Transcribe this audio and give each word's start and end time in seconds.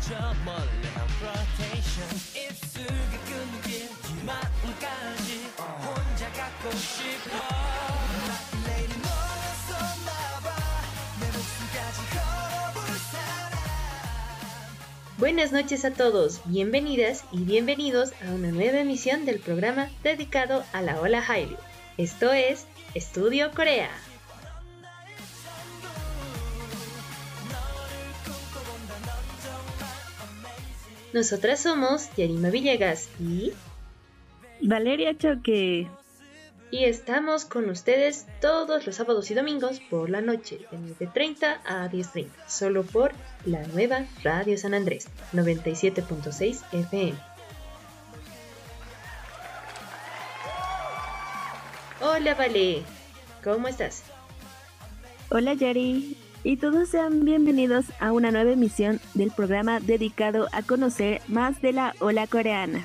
멈춰져 0.00 0.34
몰래 0.44 0.88
난 0.94 1.06
rotation 1.20 2.08
입술이 2.34 2.86
끊길 3.28 3.88
마음까지 4.24 5.50
혼자 5.84 6.32
갖고 6.32 6.70
싶어 6.72 7.30
내일이 8.64 8.92
너였었나봐 9.04 10.48
내 11.20 11.26
목숨까지 11.26 11.98
걸어볼 12.14 12.98
사람 13.12 13.56
Buenas 15.18 15.52
noches 15.52 15.84
a 15.84 15.90
todos, 15.90 16.40
bienvenidas 16.46 17.24
y 17.32 17.44
bienvenidos 17.44 18.12
a 18.22 18.32
una 18.32 18.50
nueva 18.52 18.80
emisión 18.80 19.24
del 19.26 19.40
programa 19.40 19.88
dedicado 20.02 20.64
a 20.72 20.82
la 20.82 21.00
ola 21.00 21.20
Hallyu. 21.20 21.56
Esto 21.98 22.32
es 22.32 22.66
Estudio 22.94 23.50
Corea. 23.52 23.90
Nosotras 31.13 31.59
somos 31.59 32.09
Yarima 32.15 32.49
Villegas 32.49 33.09
y, 33.19 33.51
Valeria 34.61 35.17
Choque. 35.17 35.87
y 36.71 36.85
estamos 36.85 37.43
con 37.43 37.69
ustedes 37.69 38.27
todos 38.39 38.85
los 38.85 38.95
sábados 38.95 39.29
y 39.29 39.33
domingos 39.33 39.81
por 39.89 40.09
la 40.09 40.21
noche 40.21 40.59
de 40.71 40.77
9.30 41.07 41.59
a 41.65 41.89
10.30, 41.89 42.27
solo 42.47 42.83
por 42.83 43.11
la 43.45 43.61
nueva 43.67 44.05
Radio 44.23 44.57
San 44.57 44.73
Andrés 44.73 45.09
97.6 45.33 46.63
FM. 46.71 47.17
Hola 51.99 52.35
Vale, 52.35 52.83
¿cómo 53.43 53.67
estás? 53.67 54.03
Hola 55.29 55.53
Yari. 55.55 56.17
Y 56.43 56.57
todos 56.57 56.89
sean 56.89 57.23
bienvenidos 57.23 57.85
a 57.99 58.11
una 58.11 58.31
nueva 58.31 58.51
emisión 58.51 58.99
del 59.13 59.29
programa 59.29 59.79
dedicado 59.79 60.47
a 60.51 60.63
conocer 60.63 61.21
más 61.27 61.61
de 61.61 61.71
la 61.71 61.93
ola 61.99 62.25
coreana. 62.25 62.83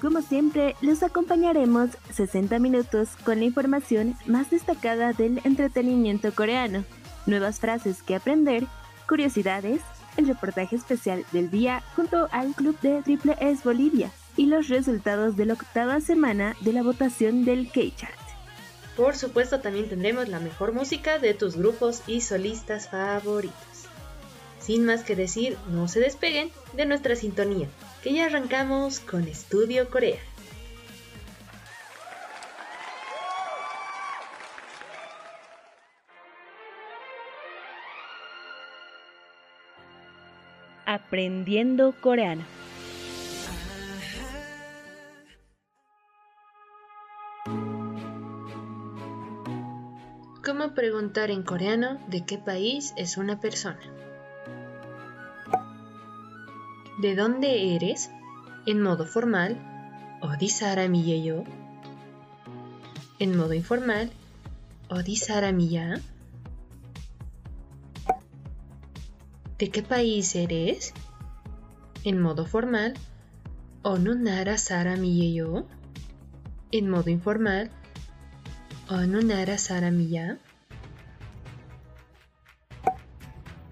Como 0.00 0.22
siempre, 0.22 0.74
los 0.80 1.02
acompañaremos 1.02 1.90
60 2.12 2.58
minutos 2.58 3.10
con 3.24 3.40
la 3.40 3.44
información 3.44 4.14
más 4.26 4.50
destacada 4.50 5.12
del 5.12 5.40
entretenimiento 5.44 6.32
coreano, 6.34 6.84
nuevas 7.26 7.60
frases 7.60 8.02
que 8.02 8.14
aprender, 8.14 8.64
curiosidades, 9.06 9.82
el 10.16 10.26
reportaje 10.26 10.76
especial 10.76 11.26
del 11.30 11.50
día 11.50 11.82
junto 11.94 12.28
al 12.32 12.54
club 12.54 12.78
de 12.80 13.02
Triple 13.02 13.36
S 13.38 13.60
Bolivia 13.64 14.10
y 14.36 14.46
los 14.46 14.68
resultados 14.68 15.36
de 15.36 15.44
la 15.44 15.54
octava 15.54 16.00
semana 16.00 16.56
de 16.62 16.72
la 16.72 16.82
votación 16.82 17.44
del 17.44 17.70
K-Chart. 17.70 18.17
Por 18.98 19.14
supuesto 19.14 19.60
también 19.60 19.88
tendremos 19.88 20.28
la 20.28 20.40
mejor 20.40 20.72
música 20.72 21.20
de 21.20 21.32
tus 21.32 21.56
grupos 21.56 22.02
y 22.08 22.20
solistas 22.20 22.88
favoritos. 22.88 23.54
Sin 24.58 24.84
más 24.84 25.04
que 25.04 25.14
decir, 25.14 25.56
no 25.70 25.86
se 25.86 26.00
despeguen 26.00 26.50
de 26.72 26.84
nuestra 26.84 27.14
sintonía, 27.14 27.68
que 28.02 28.12
ya 28.12 28.26
arrancamos 28.26 28.98
con 28.98 29.28
Estudio 29.28 29.88
Corea. 29.88 30.18
Aprendiendo 40.86 41.94
coreano. 42.00 42.57
preguntar 50.78 51.32
en 51.32 51.42
coreano 51.42 51.98
de 52.06 52.24
qué 52.24 52.38
país 52.38 52.94
es 52.96 53.16
una 53.16 53.40
persona. 53.40 53.80
¿De 57.00 57.16
dónde 57.16 57.74
eres? 57.74 58.12
En 58.64 58.80
modo 58.80 59.04
formal, 59.04 59.58
yo. 61.20 61.42
En 63.18 63.36
modo 63.36 63.54
informal, 63.54 64.12
ya. 65.68 66.00
¿De 69.58 69.70
qué 69.70 69.82
país 69.82 70.36
eres? 70.36 70.94
En 72.04 72.20
modo 72.20 72.46
formal, 72.46 72.94
Onunara 73.82 74.56
yo. 75.34 75.66
En 76.70 76.88
modo 76.88 77.10
informal, 77.10 77.68
Onunara 78.88 79.58
ya. 80.08 80.38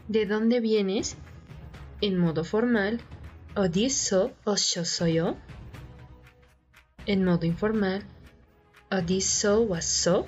de 0.09 0.27
dónde 0.27 0.61
vienes 0.61 1.17
en 2.01 2.19
modo 2.19 2.45
formal, 2.45 3.01
Odiso 3.55 4.33
osho 4.45 4.85
soyo. 4.85 5.37
En 7.07 7.25
modo 7.25 7.47
informal, 7.47 8.05
Odiso 8.91 9.63
waso. 9.63 10.27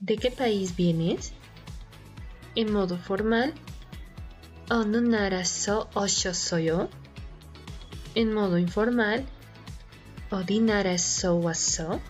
¿De 0.00 0.16
qué 0.16 0.30
país 0.30 0.74
vienes? 0.74 1.34
En 2.54 2.72
modo 2.72 2.96
formal, 2.96 3.52
Ononaraso 4.70 5.90
osho 5.94 6.32
soyo. 6.32 6.88
En 8.14 8.32
modo 8.32 8.56
informal, 8.56 9.26
Odinaraso 10.30 11.36
waso. 11.36 12.00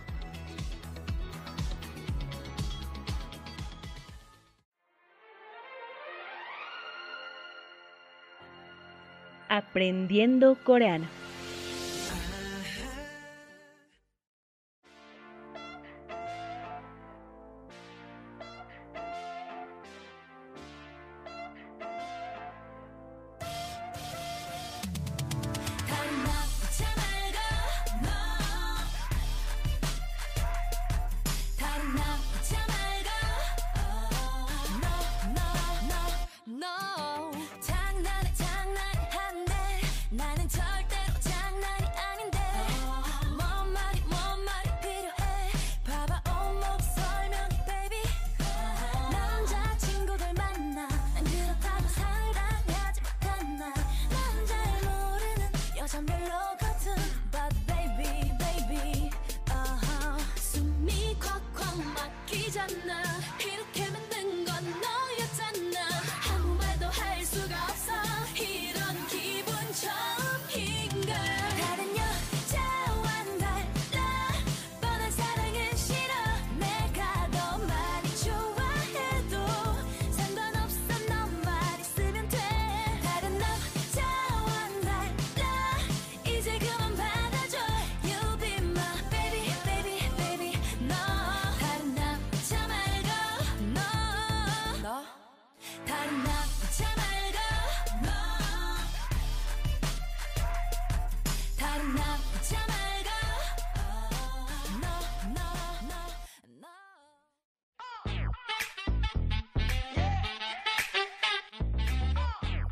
Aprendiendo 9.53 10.55
coreano. 10.63 11.20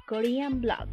Korean 0.10 0.60
Blog. 0.60 0.88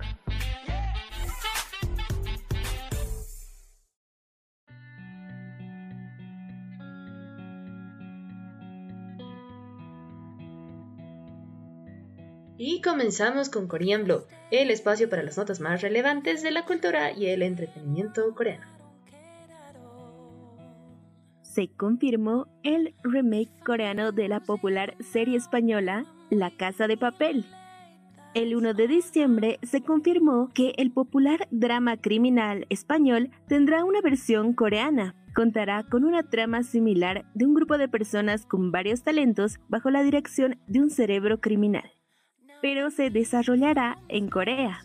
Y 12.59 12.83
comenzamos 12.83 13.49
con 13.49 13.69
Korean 13.69 14.05
Blog, 14.05 14.27
el 14.51 14.71
espacio 14.71 15.09
para 15.09 15.23
las 15.23 15.39
notas 15.39 15.61
más 15.61 15.81
relevantes 15.81 16.43
de 16.43 16.51
la 16.51 16.67
cultura 16.67 17.13
y 17.13 17.29
el 17.29 17.41
entretenimiento 17.41 18.35
coreano. 18.35 18.67
Se 21.41 21.69
confirmó 21.69 22.49
el 22.63 22.95
remake 23.03 23.65
coreano 23.65 24.13
de 24.13 24.29
la 24.29 24.41
popular 24.41 24.95
serie 25.01 25.39
española 25.39 26.05
La 26.29 26.55
Casa 26.55 26.87
de 26.87 26.99
Papel. 26.99 27.47
El 28.37 28.55
1 28.55 28.75
de 28.75 28.87
diciembre 28.87 29.59
se 29.63 29.81
confirmó 29.81 30.51
que 30.53 30.75
el 30.77 30.91
popular 30.91 31.49
drama 31.51 31.97
criminal 31.97 32.67
español 32.69 33.31
tendrá 33.49 33.83
una 33.83 34.03
versión 34.03 34.53
coreana. 34.53 35.15
Contará 35.35 35.85
con 35.85 36.05
una 36.05 36.23
trama 36.23 36.63
similar 36.63 37.25
de 37.33 37.47
un 37.47 37.55
grupo 37.55 37.79
de 37.79 37.89
personas 37.89 38.45
con 38.45 38.73
varios 38.73 39.03
talentos 39.03 39.59
bajo 39.71 39.89
la 39.89 40.03
dirección 40.03 40.59
de 40.67 40.83
un 40.83 40.91
cerebro 40.91 41.41
criminal, 41.41 41.91
pero 42.61 42.91
se 42.91 43.09
desarrollará 43.09 43.97
en 44.11 44.29
Corea. 44.29 44.81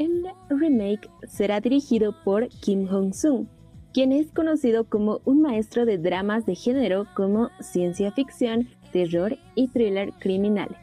El 0.00 0.24
remake 0.50 1.08
será 1.28 1.60
dirigido 1.60 2.12
por 2.24 2.48
Kim 2.48 2.88
Hong-sung, 2.88 3.46
quien 3.94 4.10
es 4.10 4.32
conocido 4.32 4.88
como 4.88 5.20
un 5.24 5.42
maestro 5.42 5.84
de 5.84 5.96
dramas 5.96 6.44
de 6.44 6.56
género 6.56 7.06
como 7.14 7.50
ciencia 7.60 8.10
ficción, 8.10 8.68
terror 8.90 9.38
y 9.54 9.68
thriller 9.68 10.12
criminal. 10.14 10.76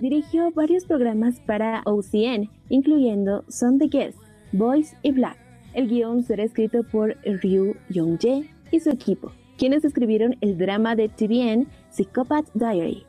Dirigió 0.00 0.50
varios 0.50 0.84
programas 0.84 1.38
para 1.40 1.82
OCN, 1.84 2.50
incluyendo 2.68 3.44
Son 3.48 3.78
the 3.78 3.86
Guest, 3.86 4.18
Boys 4.52 4.96
y 5.02 5.12
Black. 5.12 5.38
El 5.72 5.88
guion 5.88 6.22
será 6.24 6.42
escrito 6.44 6.82
por 6.82 7.16
Ryu 7.24 7.74
Yong-jae 7.90 8.48
y 8.72 8.80
su 8.80 8.90
equipo, 8.90 9.32
quienes 9.56 9.84
escribieron 9.84 10.36
el 10.40 10.58
drama 10.58 10.96
de 10.96 11.08
TVN 11.08 11.68
Psychopath 11.90 12.46
Diary. 12.54 13.04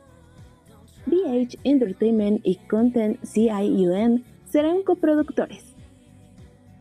BH 1.06 1.58
Entertainment 1.64 2.40
y 2.44 2.56
Content 2.68 3.18
CIUM 3.24 4.22
serán 4.44 4.82
coproductores. 4.82 5.74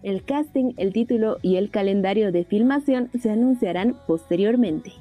El 0.03 0.23
casting, 0.23 0.73
el 0.77 0.93
título 0.93 1.39
y 1.41 1.55
el 1.55 1.71
calendario 1.71 2.31
de 2.31 2.45
filmación 2.45 3.09
se 3.19 3.31
anunciarán 3.31 3.95
posteriormente. 4.05 4.93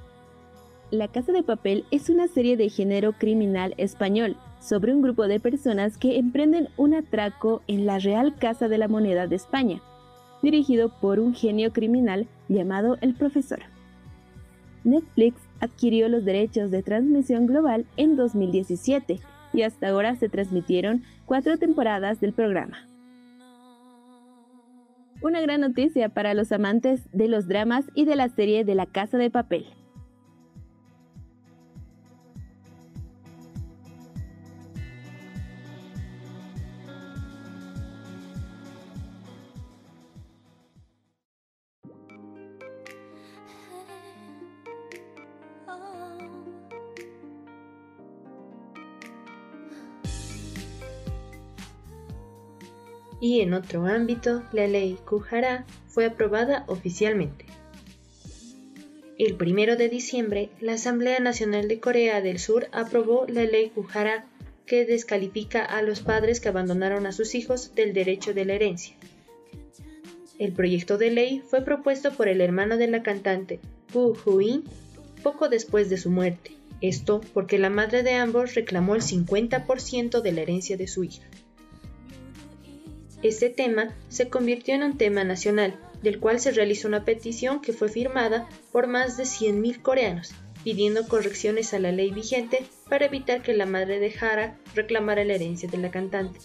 La 0.90 1.08
Casa 1.08 1.32
de 1.32 1.42
Papel 1.42 1.84
es 1.90 2.08
una 2.08 2.26
serie 2.26 2.56
de 2.56 2.70
género 2.70 3.12
criminal 3.12 3.74
español 3.76 4.36
sobre 4.64 4.94
un 4.94 5.02
grupo 5.02 5.28
de 5.28 5.40
personas 5.40 5.98
que 5.98 6.18
emprenden 6.18 6.68
un 6.78 6.94
atraco 6.94 7.62
en 7.66 7.84
la 7.84 7.98
Real 7.98 8.34
Casa 8.36 8.68
de 8.68 8.78
la 8.78 8.88
Moneda 8.88 9.26
de 9.26 9.36
España, 9.36 9.82
dirigido 10.42 10.88
por 11.00 11.20
un 11.20 11.34
genio 11.34 11.72
criminal 11.72 12.26
llamado 12.48 12.96
el 13.02 13.14
Profesor. 13.14 13.60
Netflix 14.82 15.36
adquirió 15.60 16.08
los 16.08 16.24
derechos 16.24 16.70
de 16.70 16.82
transmisión 16.82 17.46
global 17.46 17.86
en 17.96 18.16
2017 18.16 19.20
y 19.52 19.62
hasta 19.62 19.88
ahora 19.88 20.16
se 20.16 20.28
transmitieron 20.28 21.02
cuatro 21.26 21.58
temporadas 21.58 22.20
del 22.20 22.32
programa. 22.32 22.88
Una 25.22 25.40
gran 25.40 25.60
noticia 25.60 26.08
para 26.08 26.34
los 26.34 26.52
amantes 26.52 27.00
de 27.12 27.28
los 27.28 27.48
dramas 27.48 27.86
y 27.94 28.04
de 28.04 28.16
la 28.16 28.28
serie 28.28 28.64
de 28.64 28.74
La 28.74 28.86
Casa 28.86 29.16
de 29.16 29.30
Papel. 29.30 29.64
Y 53.24 53.40
en 53.40 53.54
otro 53.54 53.86
ámbito, 53.86 54.42
la 54.52 54.66
ley 54.66 54.98
Kuhara 55.06 55.64
fue 55.88 56.04
aprobada 56.04 56.66
oficialmente. 56.68 57.46
El 59.18 59.38
1 59.40 59.76
de 59.76 59.88
diciembre, 59.88 60.50
la 60.60 60.74
Asamblea 60.74 61.20
Nacional 61.20 61.66
de 61.66 61.80
Corea 61.80 62.20
del 62.20 62.38
Sur 62.38 62.68
aprobó 62.70 63.24
la 63.26 63.44
ley 63.44 63.70
Kuhara 63.70 64.26
que 64.66 64.84
descalifica 64.84 65.64
a 65.64 65.80
los 65.80 66.00
padres 66.00 66.38
que 66.38 66.50
abandonaron 66.50 67.06
a 67.06 67.12
sus 67.12 67.34
hijos 67.34 67.74
del 67.74 67.94
derecho 67.94 68.34
de 68.34 68.44
la 68.44 68.56
herencia. 68.56 68.94
El 70.38 70.52
proyecto 70.52 70.98
de 70.98 71.10
ley 71.10 71.42
fue 71.48 71.62
propuesto 71.62 72.12
por 72.12 72.28
el 72.28 72.42
hermano 72.42 72.76
de 72.76 72.88
la 72.88 73.02
cantante, 73.02 73.58
Pu 73.90 74.18
Huin, 74.26 74.64
poco 75.22 75.48
después 75.48 75.88
de 75.88 75.96
su 75.96 76.10
muerte. 76.10 76.50
Esto 76.82 77.22
porque 77.32 77.56
la 77.56 77.70
madre 77.70 78.02
de 78.02 78.12
ambos 78.12 78.54
reclamó 78.54 78.94
el 78.94 79.00
50% 79.00 80.20
de 80.20 80.32
la 80.32 80.42
herencia 80.42 80.76
de 80.76 80.88
su 80.88 81.04
hija. 81.04 81.22
Este 83.24 83.48
tema 83.48 83.88
se 84.10 84.28
convirtió 84.28 84.74
en 84.74 84.82
un 84.82 84.98
tema 84.98 85.24
nacional, 85.24 85.74
del 86.02 86.20
cual 86.20 86.40
se 86.40 86.50
realizó 86.50 86.88
una 86.88 87.06
petición 87.06 87.62
que 87.62 87.72
fue 87.72 87.88
firmada 87.88 88.46
por 88.70 88.86
más 88.86 89.16
de 89.16 89.22
100.000 89.22 89.80
coreanos, 89.80 90.34
pidiendo 90.62 91.08
correcciones 91.08 91.72
a 91.72 91.78
la 91.78 91.90
ley 91.90 92.10
vigente 92.10 92.66
para 92.90 93.06
evitar 93.06 93.40
que 93.40 93.54
la 93.54 93.64
madre 93.64 93.98
de 93.98 94.14
Hara 94.20 94.58
reclamara 94.74 95.24
la 95.24 95.32
herencia 95.36 95.70
de 95.70 95.78
la 95.78 95.90
cantante. 95.90 96.38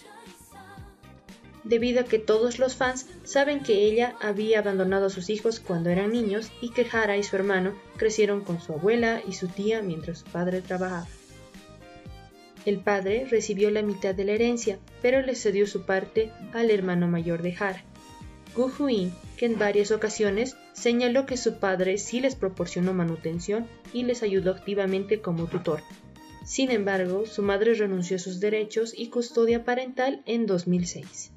Debido 1.65 1.99
a 1.99 2.05
que 2.05 2.17
todos 2.17 2.59
los 2.59 2.77
fans 2.77 3.07
saben 3.25 3.61
que 3.61 3.83
ella 3.83 4.15
había 4.21 4.59
abandonado 4.59 5.07
a 5.07 5.09
sus 5.09 5.29
hijos 5.29 5.59
cuando 5.59 5.89
eran 5.89 6.13
niños 6.13 6.49
y 6.61 6.69
que 6.69 6.87
Hara 6.89 7.17
y 7.17 7.23
su 7.23 7.35
hermano 7.35 7.73
crecieron 7.97 8.39
con 8.45 8.61
su 8.61 8.71
abuela 8.71 9.21
y 9.27 9.33
su 9.33 9.49
tía 9.49 9.81
mientras 9.81 10.19
su 10.19 10.25
padre 10.27 10.61
trabajaba. 10.61 11.07
El 12.69 12.81
padre 12.81 13.25
recibió 13.27 13.71
la 13.71 13.81
mitad 13.81 14.13
de 14.13 14.23
la 14.25 14.33
herencia, 14.33 14.77
pero 15.01 15.23
le 15.23 15.33
cedió 15.33 15.65
su 15.65 15.87
parte 15.87 16.31
al 16.53 16.69
hermano 16.69 17.07
mayor 17.07 17.41
de 17.41 17.55
Hara. 17.59 17.83
Gu 18.55 18.71
Huin, 18.77 19.11
que 19.37 19.47
en 19.47 19.57
varias 19.57 19.89
ocasiones 19.89 20.55
señaló 20.73 21.25
que 21.25 21.35
su 21.35 21.55
padre 21.57 21.97
sí 21.97 22.19
les 22.19 22.35
proporcionó 22.35 22.93
manutención 22.93 23.65
y 23.91 24.03
les 24.03 24.21
ayudó 24.21 24.51
activamente 24.51 25.19
como 25.19 25.47
tutor. 25.47 25.81
Sin 26.45 26.69
embargo, 26.69 27.25
su 27.25 27.41
madre 27.41 27.73
renunció 27.73 28.17
a 28.17 28.19
sus 28.19 28.39
derechos 28.39 28.93
y 28.95 29.07
custodia 29.07 29.65
parental 29.65 30.21
en 30.27 30.45
2006. 30.45 31.31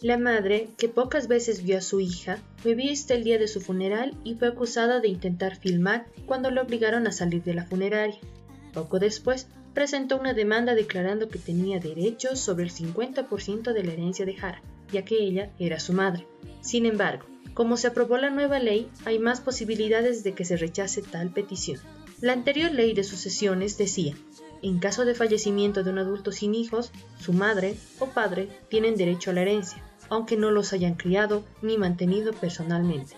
La 0.00 0.16
madre, 0.16 0.68
que 0.78 0.88
pocas 0.88 1.26
veces 1.26 1.64
vio 1.64 1.78
a 1.78 1.80
su 1.80 1.98
hija, 1.98 2.38
fue 2.58 2.76
vista 2.76 3.14
el 3.14 3.24
día 3.24 3.40
de 3.40 3.48
su 3.48 3.60
funeral 3.60 4.16
y 4.22 4.36
fue 4.36 4.46
acusada 4.46 5.00
de 5.00 5.08
intentar 5.08 5.56
filmar 5.56 6.06
cuando 6.24 6.52
lo 6.52 6.62
obligaron 6.62 7.08
a 7.08 7.10
salir 7.10 7.42
de 7.42 7.54
la 7.54 7.64
funeraria. 7.64 8.20
Poco 8.72 9.00
después, 9.00 9.48
presentó 9.74 10.16
una 10.16 10.32
demanda 10.32 10.74
declarando 10.74 11.28
que 11.28 11.38
tenía 11.38 11.80
derechos 11.80 12.40
sobre 12.40 12.64
el 12.64 12.70
50% 12.70 13.72
de 13.72 13.84
la 13.84 13.92
herencia 13.92 14.24
de 14.24 14.36
Hara, 14.40 14.62
ya 14.92 15.04
que 15.04 15.22
ella 15.22 15.50
era 15.58 15.80
su 15.80 15.92
madre. 15.92 16.26
Sin 16.60 16.86
embargo, 16.86 17.26
como 17.52 17.76
se 17.76 17.88
aprobó 17.88 18.16
la 18.16 18.30
nueva 18.30 18.58
ley, 18.58 18.88
hay 19.04 19.18
más 19.18 19.40
posibilidades 19.40 20.24
de 20.24 20.32
que 20.32 20.44
se 20.44 20.56
rechace 20.56 21.02
tal 21.02 21.30
petición. 21.30 21.80
La 22.20 22.32
anterior 22.32 22.72
ley 22.72 22.94
de 22.94 23.04
sucesiones 23.04 23.76
decía, 23.76 24.14
en 24.62 24.78
caso 24.78 25.04
de 25.04 25.14
fallecimiento 25.14 25.82
de 25.82 25.90
un 25.90 25.98
adulto 25.98 26.32
sin 26.32 26.54
hijos, 26.54 26.90
su 27.20 27.32
madre 27.32 27.76
o 27.98 28.06
padre 28.06 28.48
tienen 28.70 28.96
derecho 28.96 29.30
a 29.30 29.34
la 29.34 29.42
herencia. 29.42 29.82
aunque 30.10 30.36
no 30.36 30.50
los 30.50 30.74
hayan 30.74 30.94
criado 30.94 31.44
ni 31.62 31.78
mantenido 31.78 32.32
personalmente. 32.34 33.16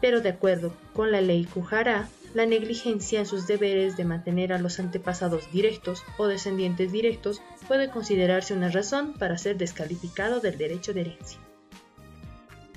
Pero 0.00 0.20
de 0.20 0.30
acuerdo 0.30 0.74
con 0.92 1.12
la 1.12 1.20
ley 1.20 1.44
Kujará, 1.44 2.08
la 2.34 2.46
negligencia 2.46 3.18
en 3.18 3.26
sus 3.26 3.46
deberes 3.46 3.96
de 3.96 4.04
mantener 4.04 4.52
a 4.52 4.58
los 4.58 4.78
antepasados 4.78 5.50
directos 5.52 6.04
o 6.16 6.26
descendientes 6.26 6.92
directos 6.92 7.42
puede 7.66 7.90
considerarse 7.90 8.54
una 8.54 8.70
razón 8.70 9.14
para 9.14 9.38
ser 9.38 9.56
descalificado 9.56 10.40
del 10.40 10.58
derecho 10.58 10.92
de 10.92 11.02
herencia. 11.02 11.40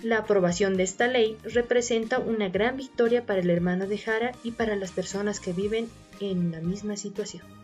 La 0.02 0.18
aprobación 0.18 0.76
de 0.76 0.84
esta 0.84 1.08
ley 1.08 1.38
representa 1.44 2.20
una 2.20 2.50
gran 2.50 2.76
victoria 2.78 3.26
para 3.26 3.40
el 3.40 3.50
hermano 3.50 3.88
de 3.88 3.98
Jara 3.98 4.34
y 4.44 4.52
para 4.52 4.76
las 4.76 4.92
personas 4.92 5.40
que 5.40 5.54
viven 5.54 5.88
en 6.20 6.52
la 6.52 6.60
misma 6.60 6.98
situación. 6.98 7.63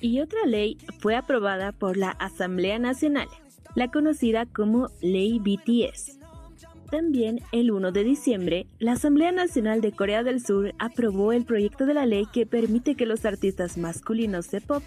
Y 0.00 0.20
otra 0.20 0.44
ley 0.46 0.78
fue 1.00 1.16
aprobada 1.16 1.72
por 1.72 1.96
la 1.96 2.10
Asamblea 2.10 2.78
Nacional, 2.78 3.28
la 3.74 3.90
conocida 3.90 4.46
como 4.46 4.88
Ley 5.00 5.38
BTS. 5.38 6.18
También 6.90 7.40
el 7.50 7.72
1 7.72 7.90
de 7.90 8.04
diciembre, 8.04 8.66
la 8.78 8.92
Asamblea 8.92 9.32
Nacional 9.32 9.80
de 9.80 9.92
Corea 9.92 10.22
del 10.22 10.44
Sur 10.44 10.74
aprobó 10.78 11.32
el 11.32 11.44
proyecto 11.44 11.84
de 11.84 11.94
la 11.94 12.06
ley 12.06 12.26
que 12.32 12.46
permite 12.46 12.94
que 12.94 13.06
los 13.06 13.24
artistas 13.24 13.76
masculinos 13.76 14.50
de 14.50 14.60
pop 14.60 14.82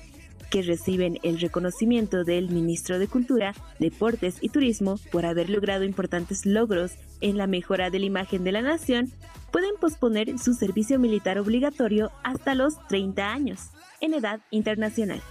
que 0.50 0.62
reciben 0.62 1.20
el 1.24 1.40
reconocimiento 1.40 2.24
del 2.24 2.50
ministro 2.50 3.00
de 3.00 3.08
Cultura, 3.08 3.54
Deportes 3.80 4.38
y 4.42 4.50
Turismo 4.50 5.00
por 5.12 5.26
haber 5.26 5.50
logrado 5.50 5.84
importantes 5.84 6.46
logros 6.46 6.94
en 7.22 7.38
la 7.38 7.48
mejora 7.48 7.90
de 7.90 8.00
la 8.00 8.06
imagen 8.06 8.44
de 8.44 8.52
la 8.52 8.62
nación, 8.62 9.12
pueden 9.52 9.76
posponer 9.80 10.38
su 10.40 10.54
servicio 10.54 11.00
militar 11.00 11.38
obligatorio 11.40 12.12
hasta 12.24 12.56
los 12.56 12.76
30 12.88 13.32
años, 13.32 13.70
en 14.02 14.14
edad 14.14 14.42
internacional. 14.52 15.22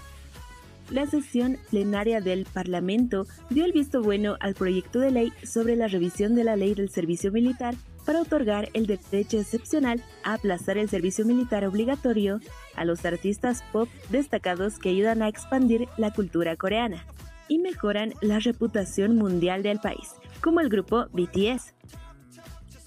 La 0.90 1.06
sesión 1.06 1.58
plenaria 1.70 2.20
del 2.20 2.46
Parlamento 2.46 3.26
dio 3.50 3.64
el 3.64 3.72
visto 3.72 4.02
bueno 4.02 4.36
al 4.40 4.54
proyecto 4.54 5.00
de 5.00 5.10
ley 5.10 5.32
sobre 5.42 5.76
la 5.76 5.86
revisión 5.86 6.34
de 6.34 6.44
la 6.44 6.56
ley 6.56 6.74
del 6.74 6.88
servicio 6.88 7.30
militar 7.30 7.74
para 8.08 8.22
otorgar 8.22 8.70
el 8.72 8.86
derecho 8.86 9.38
excepcional 9.38 10.02
a 10.24 10.32
aplazar 10.32 10.78
el 10.78 10.88
servicio 10.88 11.26
militar 11.26 11.66
obligatorio 11.66 12.40
a 12.74 12.86
los 12.86 13.04
artistas 13.04 13.62
pop 13.70 13.86
destacados 14.08 14.78
que 14.78 14.88
ayudan 14.88 15.20
a 15.20 15.28
expandir 15.28 15.90
la 15.98 16.10
cultura 16.10 16.56
coreana 16.56 17.04
y 17.48 17.58
mejoran 17.58 18.14
la 18.22 18.38
reputación 18.38 19.16
mundial 19.16 19.62
del 19.62 19.78
país, 19.78 20.14
como 20.40 20.60
el 20.60 20.70
grupo 20.70 21.08
BTS. 21.12 21.74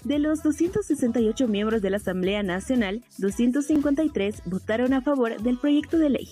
De 0.02 0.18
los 0.18 0.42
268 0.42 1.46
miembros 1.46 1.82
de 1.82 1.90
la 1.90 1.98
Asamblea 1.98 2.42
Nacional, 2.42 3.04
253 3.18 4.42
votaron 4.46 4.92
a 4.92 5.02
favor 5.02 5.40
del 5.40 5.56
proyecto 5.56 5.98
de 5.98 6.10
ley, 6.10 6.30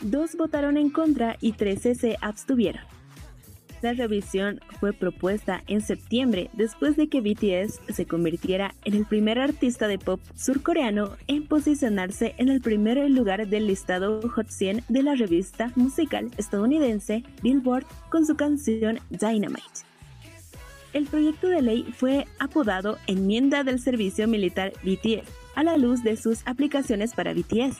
dos 0.00 0.34
votaron 0.36 0.76
en 0.78 0.90
contra 0.90 1.36
y 1.40 1.52
13 1.52 1.94
se 1.94 2.16
abstuvieron. 2.20 2.95
La 3.82 3.92
revisión 3.92 4.60
fue 4.80 4.92
propuesta 4.92 5.62
en 5.66 5.80
septiembre 5.80 6.50
después 6.54 6.96
de 6.96 7.08
que 7.08 7.20
BTS 7.20 7.80
se 7.94 8.06
convirtiera 8.06 8.74
en 8.84 8.94
el 8.94 9.04
primer 9.04 9.38
artista 9.38 9.86
de 9.86 9.98
pop 9.98 10.20
surcoreano 10.34 11.10
en 11.26 11.46
posicionarse 11.46 12.34
en 12.38 12.48
el 12.48 12.60
primer 12.60 12.98
lugar 13.10 13.46
del 13.46 13.66
listado 13.66 14.20
Hot 14.28 14.48
100 14.48 14.84
de 14.88 15.02
la 15.02 15.14
revista 15.14 15.72
musical 15.76 16.30
estadounidense 16.38 17.22
Billboard 17.42 17.84
con 18.10 18.26
su 18.26 18.34
canción 18.34 18.98
Dynamite. 19.10 19.84
El 20.94 21.04
proyecto 21.04 21.48
de 21.48 21.60
ley 21.60 21.82
fue 21.94 22.26
apodado 22.38 22.96
Enmienda 23.06 23.62
del 23.62 23.78
Servicio 23.78 24.26
Militar 24.26 24.72
BTS 24.82 25.28
a 25.54 25.62
la 25.62 25.76
luz 25.76 26.02
de 26.02 26.16
sus 26.16 26.40
aplicaciones 26.46 27.12
para 27.12 27.34
BTS, 27.34 27.76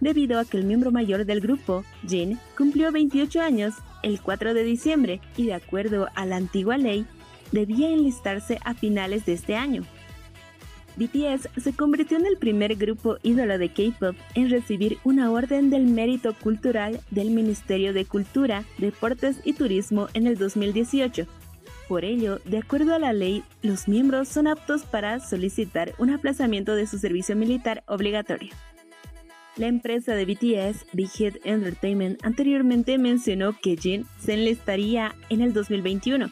debido 0.00 0.38
a 0.38 0.44
que 0.44 0.58
el 0.58 0.64
miembro 0.64 0.92
mayor 0.92 1.24
del 1.24 1.40
grupo, 1.40 1.84
Jin, 2.06 2.38
cumplió 2.56 2.92
28 2.92 3.40
años 3.40 3.74
el 4.02 4.20
4 4.20 4.54
de 4.54 4.64
diciembre 4.64 5.20
y 5.36 5.46
de 5.46 5.54
acuerdo 5.54 6.08
a 6.14 6.26
la 6.26 6.36
antigua 6.36 6.76
ley, 6.76 7.06
debía 7.52 7.90
enlistarse 7.90 8.58
a 8.64 8.74
finales 8.74 9.26
de 9.26 9.34
este 9.34 9.56
año. 9.56 9.84
BTS 10.96 11.48
se 11.62 11.72
convirtió 11.72 12.18
en 12.18 12.26
el 12.26 12.36
primer 12.36 12.76
grupo 12.76 13.16
ídolo 13.22 13.56
de 13.56 13.70
K-pop 13.70 14.14
en 14.34 14.50
recibir 14.50 14.98
una 15.04 15.30
orden 15.30 15.70
del 15.70 15.84
mérito 15.84 16.34
cultural 16.34 17.00
del 17.10 17.30
Ministerio 17.30 17.92
de 17.92 18.04
Cultura, 18.04 18.64
Deportes 18.78 19.40
y 19.44 19.54
Turismo 19.54 20.08
en 20.12 20.26
el 20.26 20.36
2018. 20.36 21.26
Por 21.88 22.04
ello, 22.04 22.40
de 22.44 22.58
acuerdo 22.58 22.94
a 22.94 22.98
la 22.98 23.12
ley, 23.12 23.42
los 23.62 23.88
miembros 23.88 24.28
son 24.28 24.46
aptos 24.46 24.82
para 24.82 25.20
solicitar 25.20 25.94
un 25.98 26.10
aplazamiento 26.10 26.74
de 26.74 26.86
su 26.86 26.98
servicio 26.98 27.36
militar 27.36 27.82
obligatorio. 27.86 28.52
La 29.56 29.66
empresa 29.66 30.14
de 30.14 30.24
BTS, 30.24 30.86
Big 30.94 31.10
Hit 31.10 31.36
Entertainment, 31.44 32.24
anteriormente 32.24 32.96
mencionó 32.96 33.54
que 33.60 33.76
Jin 33.76 34.06
se 34.18 34.32
enlistaría 34.32 35.14
en 35.28 35.42
el 35.42 35.52
2021. 35.52 36.30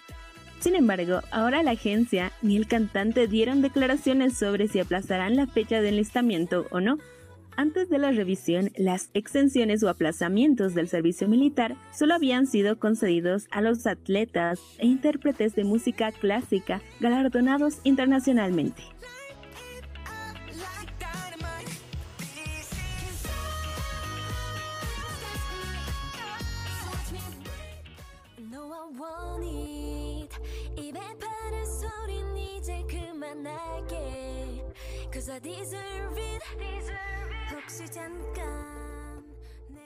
Sin 0.61 0.75
embargo, 0.75 1.21
ahora 1.31 1.63
la 1.63 1.73
agencia 1.73 2.33
ni 2.41 2.57
el 2.57 2.67
cantante 2.67 3.27
dieron 3.27 3.61
declaraciones 3.61 4.39
sobre 4.39 4.69
si 4.69 4.81
aplazarán 4.81 5.37
la 5.37 5.47
fecha 5.47 5.83
de 5.83 5.91
enlistamiento 5.91 6.67
o 6.71 6.81
no. 6.81 6.97
Antes 7.57 7.91
de 7.91 7.99
la 7.99 8.11
revisión, 8.11 8.71
las 8.79 9.11
exenciones 9.13 9.83
o 9.83 9.91
aplazamientos 9.91 10.73
del 10.73 10.89
servicio 10.89 11.29
militar 11.29 11.77
solo 11.93 12.15
habían 12.15 12.47
sido 12.47 12.79
concedidos 12.79 13.49
a 13.51 13.61
los 13.61 13.87
atletas 13.87 14.61
e 14.79 14.87
intérpretes 14.87 15.55
de 15.55 15.65
música 15.65 16.11
clásica 16.11 16.81
galardonados 17.01 17.81
internacionalmente. 17.85 18.83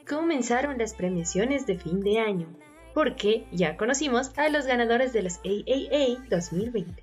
Comenzaron 0.07 0.79
las 0.79 0.95
premiaciones 0.95 1.67
de 1.67 1.77
fin 1.77 2.01
de 2.01 2.21
año, 2.21 2.47
porque 2.95 3.47
ya 3.51 3.77
conocimos 3.77 4.31
a 4.37 4.49
los 4.49 4.67
ganadores 4.67 5.13
de 5.13 5.23
las 5.23 5.39
AAA 5.39 6.29
2020. 6.31 7.03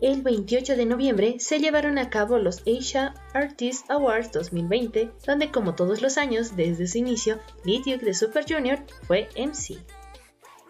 El 0.00 0.22
28 0.22 0.76
de 0.76 0.86
noviembre 0.86 1.36
se 1.40 1.58
llevaron 1.58 1.98
a 1.98 2.08
cabo 2.08 2.38
los 2.38 2.62
Asia 2.66 3.14
Artist 3.32 3.90
Awards 3.90 4.30
2020, 4.30 5.10
donde 5.26 5.50
como 5.50 5.74
todos 5.74 6.02
los 6.02 6.18
años 6.18 6.54
desde 6.54 6.86
su 6.86 6.98
inicio, 6.98 7.40
Lee 7.64 7.78
Duke 7.78 8.04
de 8.04 8.14
Super 8.14 8.44
Junior 8.46 8.78
fue 9.08 9.28
MC. 9.36 9.78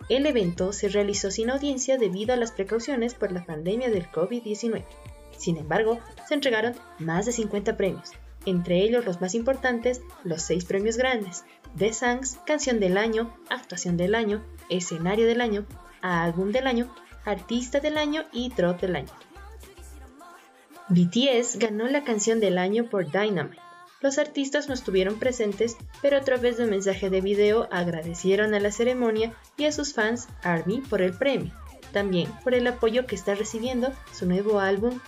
El 0.09 0.25
evento 0.25 0.73
se 0.73 0.89
realizó 0.89 1.31
sin 1.31 1.51
audiencia 1.51 1.99
debido 1.99 2.33
a 2.33 2.37
las 2.37 2.53
precauciones 2.53 3.15
por 3.15 3.33
la 3.33 3.45
pandemia 3.45 3.91
del 3.91 4.09
COVID-19. 4.11 4.85
Sin 5.37 5.57
embargo, 5.57 5.99
se 6.27 6.35
entregaron 6.35 6.75
más 6.99 7.27
de 7.27 7.33
50 7.33 7.77
premios, 7.77 8.11
entre 8.45 8.83
ellos 8.83 9.05
los 9.05 9.21
más 9.21 9.35
importantes, 9.35 10.03
los 10.25 10.43
seis 10.43 10.65
premios 10.65 10.97
grandes, 10.97 11.45
The 11.77 11.93
Songs, 11.93 12.39
Canción 12.47 12.81
del 12.81 12.97
Año, 12.97 13.37
Actuación 13.51 13.97
del 13.97 14.15
Año, 14.15 14.43
Escenario 14.71 15.27
del 15.27 15.41
Año, 15.41 15.67
Álbum 16.01 16.53
del 16.53 16.67
Año, 16.67 16.95
Artista 17.25 17.81
del 17.81 17.99
Año 17.99 18.25
y 18.33 18.51
Drop 18.51 18.81
del 18.81 18.97
Año. 18.97 19.13
BTS 20.89 21.59
ganó 21.59 21.89
la 21.89 22.05
Canción 22.05 22.39
del 22.39 22.59
Año 22.59 22.89
por 22.89 23.11
Dynamite. 23.11 23.61
Los 24.01 24.19
artistas 24.19 24.69
no 24.69 24.75
estuvieron 24.75 25.19
presentes, 25.19 25.77
pero 26.01 26.17
a 26.17 26.21
través 26.21 26.57
de 26.57 26.65
un 26.65 26.71
mensaje 26.71 27.11
de 27.11 27.21
video 27.21 27.69
agradecieron 27.73 28.55
a 28.55 28.61
la 28.61 28.71
ceremonia 28.71 29.35
y 29.57 29.65
a 29.65 29.73
sus 29.73 29.95
fans 29.95 30.29
ARMY 30.43 30.83
por 30.83 31.03
el 31.03 31.13
premio, 31.13 31.53
también 31.93 32.31
por 32.45 32.55
el 32.55 32.67
apoyo 32.69 33.07
que 33.07 33.17
está 33.17 33.35
recibiendo 33.35 33.93
su 34.13 34.27
nuevo 34.27 34.61
álbum 34.61 35.01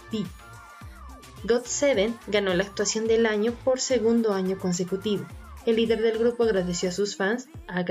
V. 1.44 1.54
GOT7 1.54 2.14
ganó 2.26 2.54
la 2.54 2.64
actuación 2.64 3.06
del 3.06 3.26
año 3.26 3.52
por 3.64 3.80
segundo 3.80 4.32
año 4.32 4.58
consecutivo. 4.58 5.26
El 5.66 5.76
líder 5.76 6.00
del 6.00 6.18
grupo 6.18 6.44
agradeció 6.44 6.88
a 6.88 6.92
sus 6.92 7.16
fans, 7.16 7.48
a 7.66 7.84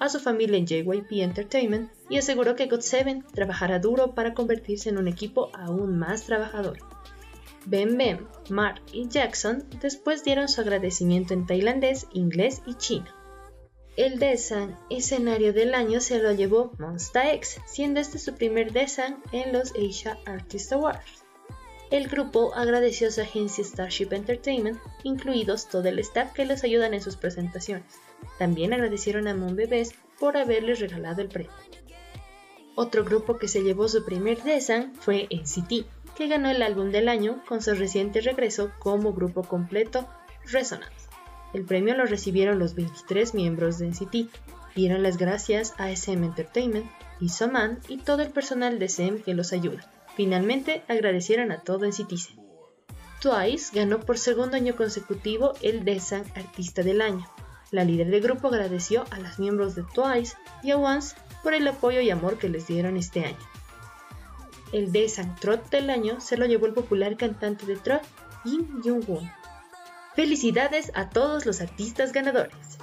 a 0.00 0.08
su 0.08 0.18
familia 0.20 0.56
en 0.56 0.66
JYP 0.66 1.12
Entertainment 1.22 1.90
y 2.08 2.16
aseguró 2.16 2.56
que 2.56 2.68
GOT7 2.68 3.24
trabajará 3.32 3.78
duro 3.78 4.14
para 4.14 4.34
convertirse 4.34 4.88
en 4.88 4.98
un 4.98 5.08
equipo 5.08 5.50
aún 5.54 5.98
más 5.98 6.24
trabajador. 6.24 6.78
Ben 7.66 7.98
Ben, 7.98 8.26
Mark 8.48 8.80
y 8.90 9.06
Jackson 9.08 9.64
después 9.82 10.24
dieron 10.24 10.48
su 10.48 10.62
agradecimiento 10.62 11.34
en 11.34 11.46
tailandés, 11.46 12.06
inglés 12.12 12.62
y 12.66 12.74
chino. 12.74 13.06
El 13.96 14.18
Desan 14.18 14.78
escenario 14.88 15.52
del 15.52 15.74
año 15.74 16.00
se 16.00 16.22
lo 16.22 16.32
llevó 16.32 16.72
Monsta 16.78 17.32
X, 17.34 17.60
siendo 17.66 18.00
este 18.00 18.18
su 18.18 18.34
primer 18.34 18.72
Desan 18.72 19.22
en 19.32 19.52
los 19.52 19.72
Asia 19.72 20.18
Artist 20.24 20.72
Awards. 20.72 21.19
El 21.90 22.06
grupo 22.06 22.54
agradeció 22.54 23.08
a 23.08 23.10
su 23.10 23.20
agencia 23.20 23.64
Starship 23.64 24.12
Entertainment, 24.12 24.78
incluidos 25.02 25.68
todo 25.68 25.88
el 25.88 25.98
staff 25.98 26.32
que 26.32 26.44
les 26.44 26.62
ayudan 26.62 26.94
en 26.94 27.00
sus 27.00 27.16
presentaciones. 27.16 27.96
También 28.38 28.72
agradecieron 28.72 29.26
a 29.26 29.34
Bebés 29.34 29.92
por 30.18 30.36
haberles 30.36 30.78
regalado 30.78 31.20
el 31.20 31.28
premio. 31.28 31.50
Otro 32.76 33.04
grupo 33.04 33.38
que 33.38 33.48
se 33.48 33.62
llevó 33.62 33.88
su 33.88 34.04
primer 34.04 34.42
Desan 34.42 34.94
fue 34.94 35.28
NCT, 35.30 35.84
que 36.16 36.28
ganó 36.28 36.48
el 36.48 36.62
álbum 36.62 36.92
del 36.92 37.08
año 37.08 37.42
con 37.48 37.60
su 37.60 37.74
reciente 37.74 38.20
regreso 38.20 38.70
como 38.78 39.12
grupo 39.12 39.42
completo 39.42 40.08
Resonance. 40.46 41.08
El 41.52 41.64
premio 41.64 41.96
lo 41.96 42.06
recibieron 42.06 42.60
los 42.60 42.74
23 42.76 43.34
miembros 43.34 43.78
de 43.78 43.88
NCT. 43.88 44.30
Dieron 44.76 45.02
las 45.02 45.16
gracias 45.16 45.74
a 45.78 45.90
SM 45.90 46.24
Entertainment, 46.24 46.88
Isoman 47.20 47.80
y 47.88 47.98
todo 47.98 48.22
el 48.22 48.30
personal 48.30 48.78
de 48.78 48.86
SM 48.86 49.22
que 49.22 49.34
los 49.34 49.52
ayuda. 49.52 49.90
Finalmente 50.16 50.82
agradecieron 50.88 51.52
a 51.52 51.60
todo 51.60 51.86
NCT. 51.86 52.12
Twice 53.20 53.70
ganó 53.74 54.00
por 54.00 54.18
segundo 54.18 54.56
año 54.56 54.76
consecutivo 54.76 55.52
el 55.62 55.84
Desan 55.84 56.24
Artista 56.34 56.82
del 56.82 57.02
Año. 57.02 57.26
La 57.70 57.84
líder 57.84 58.08
del 58.08 58.22
grupo 58.22 58.48
agradeció 58.48 59.04
a 59.10 59.20
los 59.20 59.38
miembros 59.38 59.74
de 59.74 59.84
Twice 59.94 60.36
y 60.62 60.70
a 60.70 60.76
Once 60.76 61.14
por 61.42 61.54
el 61.54 61.68
apoyo 61.68 62.00
y 62.00 62.10
amor 62.10 62.38
que 62.38 62.48
les 62.48 62.66
dieron 62.66 62.96
este 62.96 63.24
año. 63.24 63.38
El 64.72 64.92
Desan 64.92 65.36
Trot 65.36 65.68
del 65.70 65.90
año 65.90 66.20
se 66.20 66.36
lo 66.36 66.46
llevó 66.46 66.66
el 66.66 66.74
popular 66.74 67.16
cantante 67.16 67.66
de 67.66 67.76
trot, 67.76 68.02
Kim 68.44 68.80
Jung-won. 68.82 69.30
Felicidades 70.14 70.90
a 70.94 71.10
todos 71.10 71.46
los 71.46 71.60
artistas 71.60 72.12
ganadores. 72.12 72.79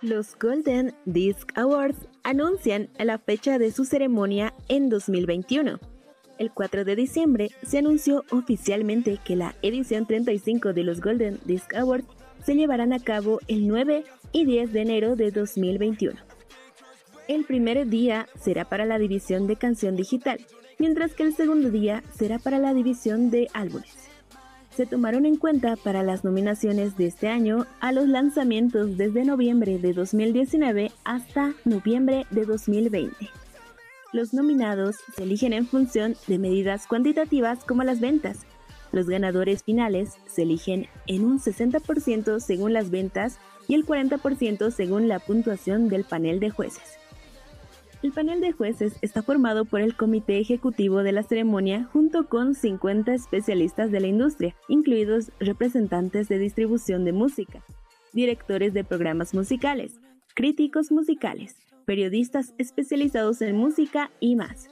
Los 0.00 0.38
Golden 0.38 0.94
Disc 1.06 1.50
Awards 1.56 1.98
anuncian 2.22 2.88
la 2.98 3.18
fecha 3.18 3.58
de 3.58 3.72
su 3.72 3.84
ceremonia 3.84 4.54
en 4.68 4.88
2021. 4.88 5.80
El 6.38 6.52
4 6.52 6.84
de 6.84 6.94
diciembre 6.94 7.50
se 7.66 7.78
anunció 7.78 8.24
oficialmente 8.30 9.18
que 9.24 9.34
la 9.34 9.56
edición 9.62 10.06
35 10.06 10.72
de 10.72 10.84
los 10.84 11.00
Golden 11.00 11.40
Disc 11.44 11.74
Awards 11.74 12.06
se 12.44 12.54
llevarán 12.54 12.92
a 12.92 13.00
cabo 13.00 13.40
el 13.48 13.66
9 13.66 14.04
y 14.30 14.44
10 14.44 14.72
de 14.72 14.80
enero 14.80 15.16
de 15.16 15.32
2021. 15.32 16.20
El 17.26 17.44
primer 17.44 17.88
día 17.88 18.28
será 18.40 18.64
para 18.64 18.86
la 18.86 18.98
división 18.98 19.48
de 19.48 19.56
canción 19.56 19.96
digital, 19.96 20.38
mientras 20.78 21.14
que 21.14 21.24
el 21.24 21.34
segundo 21.34 21.70
día 21.70 22.04
será 22.16 22.38
para 22.38 22.58
la 22.58 22.72
división 22.72 23.30
de 23.30 23.48
álbumes. 23.52 24.08
Se 24.78 24.86
tomaron 24.86 25.26
en 25.26 25.34
cuenta 25.34 25.74
para 25.74 26.04
las 26.04 26.22
nominaciones 26.22 26.96
de 26.96 27.06
este 27.08 27.26
año 27.26 27.66
a 27.80 27.90
los 27.90 28.06
lanzamientos 28.06 28.96
desde 28.96 29.24
noviembre 29.24 29.80
de 29.80 29.92
2019 29.92 30.92
hasta 31.02 31.52
noviembre 31.64 32.26
de 32.30 32.44
2020. 32.44 33.28
Los 34.12 34.32
nominados 34.32 34.94
se 35.16 35.24
eligen 35.24 35.52
en 35.52 35.66
función 35.66 36.14
de 36.28 36.38
medidas 36.38 36.86
cuantitativas 36.86 37.64
como 37.64 37.82
las 37.82 37.98
ventas. 37.98 38.46
Los 38.92 39.08
ganadores 39.08 39.64
finales 39.64 40.16
se 40.28 40.42
eligen 40.42 40.86
en 41.08 41.24
un 41.24 41.40
60% 41.40 42.38
según 42.38 42.72
las 42.72 42.90
ventas 42.90 43.40
y 43.66 43.74
el 43.74 43.84
40% 43.84 44.70
según 44.70 45.08
la 45.08 45.18
puntuación 45.18 45.88
del 45.88 46.04
panel 46.04 46.38
de 46.38 46.50
jueces. 46.50 46.98
El 48.00 48.12
panel 48.12 48.40
de 48.40 48.52
jueces 48.52 48.96
está 49.02 49.22
formado 49.22 49.64
por 49.64 49.80
el 49.80 49.96
comité 49.96 50.38
ejecutivo 50.38 51.02
de 51.02 51.10
la 51.10 51.24
ceremonia 51.24 51.88
junto 51.92 52.28
con 52.28 52.54
50 52.54 53.12
especialistas 53.12 53.90
de 53.90 53.98
la 53.98 54.06
industria, 54.06 54.54
incluidos 54.68 55.32
representantes 55.40 56.28
de 56.28 56.38
distribución 56.38 57.04
de 57.04 57.12
música, 57.12 57.64
directores 58.12 58.72
de 58.72 58.84
programas 58.84 59.34
musicales, 59.34 59.98
críticos 60.36 60.92
musicales, 60.92 61.56
periodistas 61.86 62.54
especializados 62.56 63.42
en 63.42 63.56
música 63.56 64.12
y 64.20 64.36
más. 64.36 64.70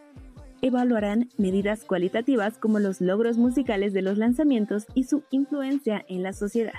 Evaluarán 0.62 1.28
medidas 1.36 1.84
cualitativas 1.84 2.58
como 2.58 2.78
los 2.78 3.00
logros 3.00 3.38
musicales 3.38 3.92
de 3.92 4.02
los 4.02 4.18
lanzamientos 4.18 4.86
y 4.94 5.02
su 5.02 5.24
influencia 5.30 6.04
en 6.08 6.22
la 6.22 6.32
sociedad. 6.32 6.74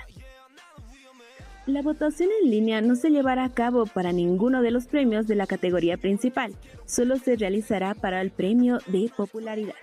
La 1.68 1.82
votación 1.82 2.30
en 2.42 2.50
línea 2.50 2.80
no 2.80 2.96
se 2.96 3.10
llevará 3.10 3.44
a 3.44 3.52
cabo 3.52 3.84
para 3.84 4.10
ninguno 4.10 4.62
de 4.62 4.70
los 4.70 4.86
premios 4.86 5.26
de 5.26 5.34
la 5.34 5.46
categoría 5.46 5.98
principal, 5.98 6.54
solo 6.86 7.18
se 7.18 7.36
realizará 7.36 7.92
para 7.92 8.22
el 8.22 8.30
premio 8.30 8.78
de 8.86 9.10
popularidad. 9.14 9.74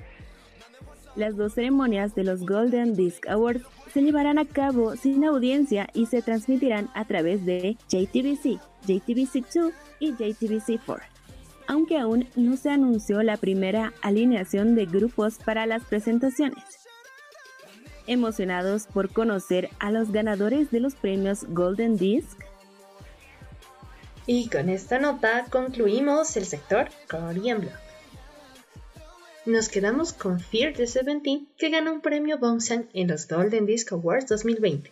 Las 1.15 1.37
dos 1.37 1.53
ceremonias 1.53 2.15
de 2.15 2.23
los 2.23 2.43
Golden 2.43 2.95
Disc 2.95 3.27
Awards 3.27 3.61
se 3.93 4.01
llevarán 4.01 4.39
a 4.39 4.45
cabo 4.45 4.95
sin 4.95 5.23
audiencia 5.25 5.87
y 5.93 6.07
se 6.07 6.23
transmitirán 6.23 6.89
a 6.95 7.05
través 7.05 7.45
de 7.45 7.77
JTBC, 7.87 8.59
JTBC2 8.87 9.71
y 9.99 10.13
JTBC4, 10.13 11.01
aunque 11.67 11.99
aún 11.99 12.27
no 12.35 12.57
se 12.57 12.71
anunció 12.71 13.21
la 13.21 13.37
primera 13.37 13.93
alineación 14.01 14.73
de 14.73 14.87
grupos 14.87 15.37
para 15.37 15.67
las 15.67 15.83
presentaciones 15.83 16.84
emocionados 18.07 18.87
por 18.87 19.11
conocer 19.11 19.69
a 19.79 19.91
los 19.91 20.11
ganadores 20.11 20.71
de 20.71 20.79
los 20.79 20.95
premios 20.95 21.45
Golden 21.49 21.97
Disc. 21.97 22.39
Y 24.27 24.49
con 24.49 24.69
esta 24.69 24.99
nota 24.99 25.45
concluimos 25.49 26.35
el 26.37 26.45
sector 26.45 26.89
Korean 27.09 27.61
Blog. 27.61 27.73
Nos 29.45 29.69
quedamos 29.69 30.13
con 30.13 30.39
Fear 30.39 30.73
the 30.73 30.87
Seventeen, 30.87 31.47
que 31.57 31.69
ganó 31.69 31.93
un 31.93 32.01
premio 32.01 32.39
Bongsan 32.39 32.89
en 32.93 33.07
los 33.07 33.27
Golden 33.27 33.67
Disc 33.67 33.91
Awards 33.91 34.27
2020. 34.27 34.91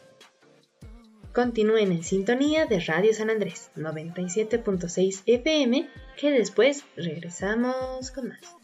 Continúen 1.34 1.92
en 1.92 2.04
sintonía 2.04 2.68
de 2.68 2.80
Radio 2.80 3.12
San 3.16 3.32
Andrés 3.32 3.72
97.6 3.76 5.24
FM, 5.26 5.90
que 6.16 6.30
después 6.30 6.84
regresamos 6.96 8.12
con 8.12 8.28
más. 8.28 8.56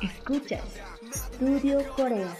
Escuchas 0.00 0.64
Studio 1.36 1.86
Corea. 1.94 2.36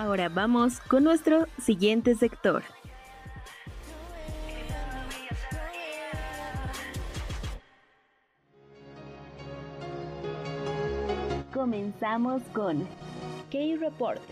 Ahora 0.00 0.30
vamos 0.30 0.80
con 0.88 1.04
nuestro 1.04 1.46
siguiente 1.62 2.14
sector. 2.14 2.62
comenzamos 11.52 12.42
con 12.54 12.88
K-Reportes. 13.50 14.24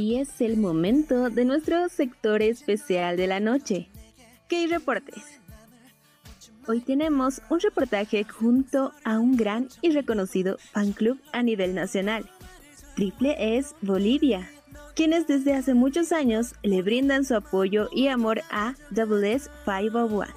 Y 0.00 0.14
es 0.14 0.40
el 0.40 0.56
momento 0.56 1.28
de 1.28 1.44
nuestro 1.44 1.88
sector 1.88 2.40
especial 2.40 3.16
de 3.16 3.26
la 3.26 3.40
noche, 3.40 3.88
K-Reportes. 4.48 5.24
Hoy 6.68 6.82
tenemos 6.82 7.42
un 7.50 7.58
reportaje 7.58 8.22
junto 8.22 8.92
a 9.02 9.18
un 9.18 9.36
gran 9.36 9.68
y 9.82 9.90
reconocido 9.90 10.56
fan 10.70 10.92
club 10.92 11.20
a 11.32 11.42
nivel 11.42 11.74
nacional, 11.74 12.30
Triple 12.94 13.58
S 13.58 13.74
Bolivia, 13.82 14.48
quienes 14.94 15.26
desde 15.26 15.54
hace 15.54 15.74
muchos 15.74 16.12
años 16.12 16.54
le 16.62 16.80
brindan 16.82 17.24
su 17.24 17.34
apoyo 17.34 17.88
y 17.90 18.06
amor 18.06 18.42
a 18.52 18.76
Double 18.90 19.32
S 19.32 19.50
501. 19.64 20.32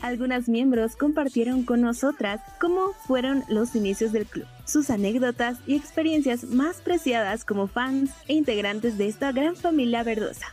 Algunas 0.00 0.48
miembros 0.48 0.96
compartieron 0.96 1.64
con 1.64 1.82
nosotras 1.82 2.40
cómo 2.58 2.94
fueron 3.06 3.44
los 3.50 3.76
inicios 3.76 4.10
del 4.10 4.24
club, 4.24 4.46
sus 4.72 4.88
anécdotas 4.90 5.58
y 5.66 5.76
experiencias 5.76 6.44
más 6.44 6.76
preciadas 6.76 7.44
como 7.44 7.66
fans 7.66 8.10
e 8.26 8.32
integrantes 8.32 8.96
de 8.96 9.06
esta 9.06 9.30
gran 9.30 9.54
familia 9.54 10.02
verdosa. 10.02 10.46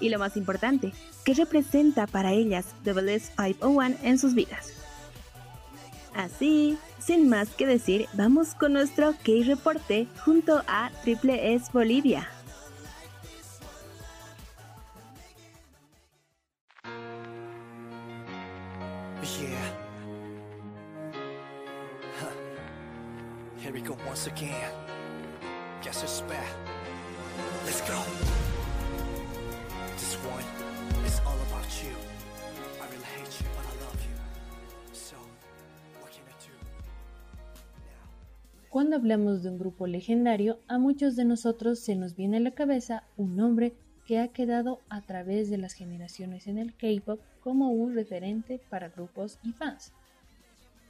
Y 0.00 0.08
lo 0.08 0.18
más 0.18 0.36
importante, 0.36 0.92
¿qué 1.24 1.34
representa 1.34 2.06
para 2.06 2.32
ellas 2.32 2.66
Double 2.84 3.14
S 3.14 3.30
501 3.36 3.96
en 4.02 4.18
sus 4.18 4.34
vidas? 4.34 4.72
Así, 6.14 6.78
sin 6.98 7.28
más 7.28 7.50
que 7.50 7.66
decir, 7.66 8.06
vamos 8.14 8.54
con 8.54 8.72
nuestro 8.72 9.12
K-Reporte 9.12 10.06
junto 10.24 10.62
a 10.66 10.90
Triple 11.02 11.54
S 11.54 11.70
Bolivia. 11.72 12.28
Once 23.76 24.26
again. 24.26 24.72
Guess 25.82 26.02
it's 26.02 26.22
back. 26.22 26.48
Let's 27.66 27.82
go. 27.82 28.02
This 29.98 30.16
one 30.24 31.04
is 31.04 31.20
all 31.26 31.36
about 31.50 31.68
you. 31.84 31.92
I 32.80 32.86
really 32.90 33.04
hate 33.04 33.38
you, 33.38 33.46
but 33.54 33.66
I 33.66 33.84
love 33.84 34.00
you. 34.00 34.16
So, 34.94 35.16
what 36.00 36.10
can 36.10 36.24
I 36.24 36.32
do? 36.40 36.56
Cuando 38.70 38.96
hablamos 38.96 39.42
de 39.42 39.50
un 39.50 39.58
grupo 39.58 39.86
legendario, 39.86 40.58
a 40.68 40.78
muchos 40.78 41.14
de 41.14 41.26
nosotros 41.26 41.78
se 41.78 41.96
nos 41.96 42.16
viene 42.16 42.38
a 42.38 42.40
la 42.40 42.52
cabeza 42.52 43.04
un 43.18 43.36
nombre 43.36 43.74
que 44.06 44.20
ha 44.20 44.28
quedado 44.28 44.80
a 44.88 45.02
través 45.02 45.50
de 45.50 45.58
las 45.58 45.74
generaciones 45.74 46.46
en 46.46 46.56
el 46.56 46.74
K-pop 46.74 47.20
como 47.40 47.68
un 47.72 47.94
referente 47.94 48.58
para 48.70 48.88
grupos 48.88 49.38
y 49.42 49.52
fans. 49.52 49.92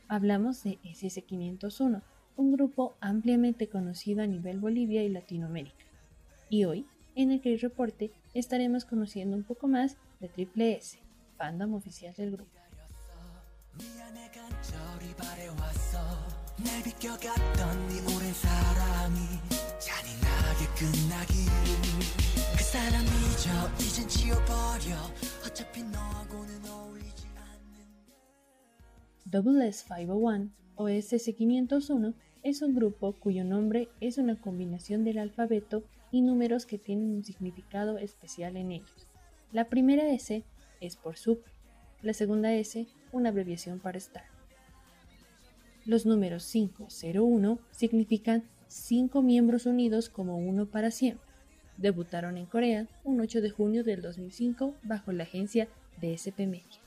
Hablamos 0.06 0.62
de 0.62 0.78
SS501, 0.84 2.00
un 2.36 2.52
grupo 2.52 2.96
ampliamente 3.00 3.68
conocido 3.68 4.22
a 4.22 4.26
nivel 4.26 4.58
Bolivia 4.58 5.02
y 5.02 5.08
Latinoamérica. 5.08 5.84
Y 6.48 6.64
hoy, 6.64 6.86
en 7.14 7.30
el 7.30 7.40
Cris 7.40 7.62
Reporte, 7.62 8.10
estaremos 8.34 8.84
conociendo 8.84 9.36
un 9.36 9.42
poco 9.42 9.68
más 9.68 9.96
de 10.20 10.28
Triple 10.28 10.76
S, 10.76 10.98
fandom 11.36 11.74
oficial 11.74 12.14
del 12.14 12.32
grupo. 12.32 12.50
Double 29.24 29.68
S501 29.68 30.50
o 30.76 30.88
SS501 30.88 32.14
es 32.46 32.62
un 32.62 32.76
grupo 32.76 33.12
cuyo 33.12 33.42
nombre 33.42 33.88
es 34.00 34.18
una 34.18 34.40
combinación 34.40 35.02
del 35.02 35.18
alfabeto 35.18 35.82
y 36.12 36.20
números 36.22 36.64
que 36.64 36.78
tienen 36.78 37.10
un 37.10 37.24
significado 37.24 37.98
especial 37.98 38.56
en 38.56 38.70
ellos. 38.70 39.08
La 39.50 39.64
primera 39.64 40.08
S 40.12 40.44
es 40.80 40.94
por 40.96 41.16
Super, 41.16 41.52
la 42.02 42.12
segunda 42.12 42.54
S 42.54 42.86
una 43.10 43.30
abreviación 43.30 43.80
para 43.80 43.98
Star. 43.98 44.26
Los 45.86 46.06
números 46.06 46.48
501 46.52 47.58
significan 47.72 48.44
5 48.68 49.22
miembros 49.22 49.66
unidos 49.66 50.08
como 50.08 50.38
uno 50.38 50.66
para 50.66 50.92
siempre. 50.92 51.26
Debutaron 51.78 52.36
en 52.36 52.46
Corea 52.46 52.86
un 53.02 53.20
8 53.20 53.40
de 53.40 53.50
junio 53.50 53.82
del 53.82 54.02
2005 54.02 54.72
bajo 54.84 55.10
la 55.10 55.24
agencia 55.24 55.66
DSP 56.00 56.38
Media. 56.46 56.80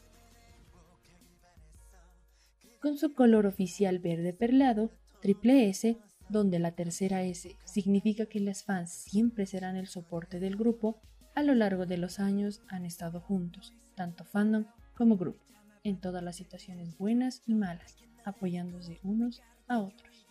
Con 2.82 2.98
su 2.98 3.14
color 3.14 3.46
oficial 3.46 4.00
verde 4.00 4.32
perlado, 4.32 4.90
Triple 5.22 5.70
S, 5.70 5.98
donde 6.30 6.60
la 6.60 6.72
tercera 6.72 7.24
S 7.24 7.58
significa 7.66 8.26
que 8.28 8.40
las 8.40 8.64
fans 8.64 8.92
siempre 8.92 9.46
serán 9.46 9.76
el 9.76 9.88
soporte 9.88 10.40
del 10.40 10.56
grupo, 10.56 11.02
a 11.36 11.44
lo 11.44 11.56
largo 11.56 11.86
de 11.86 11.98
los 11.98 12.20
años 12.20 12.62
han 12.68 12.86
estado 12.86 13.20
juntos, 13.20 13.74
tanto 13.96 14.24
fandom 14.24 14.66
como 14.96 15.18
grupo, 15.18 15.44
en 15.84 16.00
todas 16.00 16.24
las 16.24 16.36
situaciones 16.36 16.98
buenas 16.98 17.42
y 17.46 17.54
malas, 17.54 17.98
apoyándose 18.26 19.00
unos 19.04 19.42
a 19.68 19.80
otros. 19.80 20.28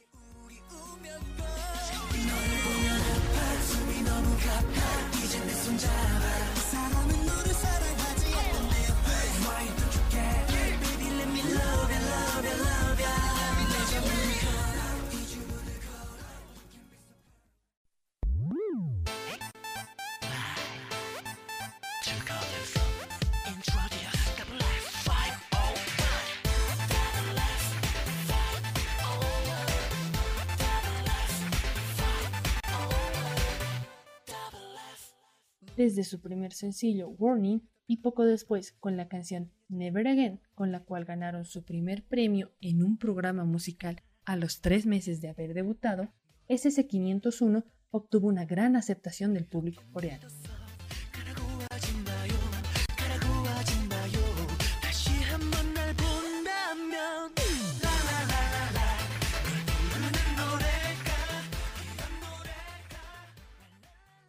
Desde 35.79 36.03
su 36.03 36.21
primer 36.21 36.53
sencillo 36.53 37.09
Warning 37.09 37.62
y 37.87 37.99
poco 37.99 38.25
después 38.25 38.73
con 38.73 38.97
la 38.97 39.07
canción 39.07 39.53
Never 39.69 40.09
Again, 40.09 40.41
con 40.57 40.73
la 40.73 40.81
cual 40.81 41.05
ganaron 41.05 41.45
su 41.45 41.62
primer 41.62 42.05
premio 42.05 42.51
en 42.61 42.83
un 42.83 42.99
programa 42.99 43.45
musical 43.45 44.03
a 44.25 44.35
los 44.35 44.61
tres 44.61 44.87
meses 44.87 45.21
de 45.21 45.29
haber 45.29 45.55
debutado, 45.55 46.12
SS501 46.49 47.64
obtuvo 47.93 48.27
una 48.27 48.45
gran 48.45 48.75
aceptación 48.75 49.33
del 49.35 49.47
público 49.47 49.85
coreano. 49.93 50.27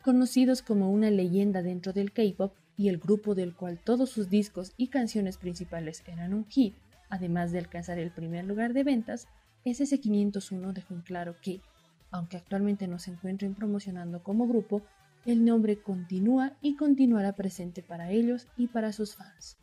Conocidos 0.09 0.63
como 0.63 0.91
una 0.91 1.11
leyenda 1.11 1.61
dentro 1.61 1.93
del 1.93 2.11
K-pop 2.11 2.51
y 2.75 2.89
el 2.89 2.97
grupo 2.97 3.35
del 3.35 3.53
cual 3.53 3.77
todos 3.77 4.09
sus 4.09 4.27
discos 4.27 4.73
y 4.75 4.87
canciones 4.87 5.37
principales 5.37 6.01
eran 6.07 6.33
un 6.33 6.47
hit, 6.49 6.73
además 7.09 7.51
de 7.51 7.59
alcanzar 7.59 7.99
el 7.99 8.09
primer 8.09 8.45
lugar 8.45 8.73
de 8.73 8.83
ventas, 8.83 9.27
SS501 9.65 10.73
dejó 10.73 10.95
en 10.95 11.01
claro 11.01 11.35
que, 11.43 11.61
aunque 12.09 12.37
actualmente 12.37 12.87
no 12.87 12.97
se 12.97 13.11
encuentren 13.11 13.53
promocionando 13.53 14.23
como 14.23 14.47
grupo, 14.47 14.81
el 15.27 15.45
nombre 15.45 15.79
continúa 15.79 16.53
y 16.59 16.75
continuará 16.75 17.33
presente 17.33 17.83
para 17.83 18.09
ellos 18.09 18.47
y 18.57 18.65
para 18.65 18.93
sus 18.93 19.15
fans. 19.15 19.57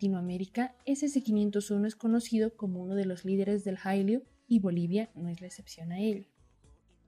Latinoamérica, 0.00 0.74
SS501 0.86 1.86
es 1.86 1.94
conocido 1.94 2.56
como 2.56 2.80
uno 2.80 2.94
de 2.94 3.04
los 3.04 3.26
líderes 3.26 3.64
del 3.64 3.76
Hylio 3.76 4.22
y 4.48 4.58
Bolivia 4.58 5.10
no 5.14 5.28
es 5.28 5.42
la 5.42 5.46
excepción 5.46 5.92
a 5.92 5.98
ello. 6.00 6.24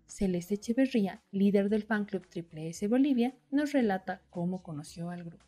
Celeste 0.04 0.56
Echeverría, 0.56 1.22
líder 1.30 1.70
del 1.70 1.84
fan 1.84 2.04
club 2.04 2.26
Triple 2.28 2.68
S 2.68 2.86
Bolivia, 2.88 3.34
nos 3.50 3.72
relata 3.72 4.20
cómo 4.28 4.62
conoció 4.62 5.08
al 5.08 5.24
grupo. 5.24 5.42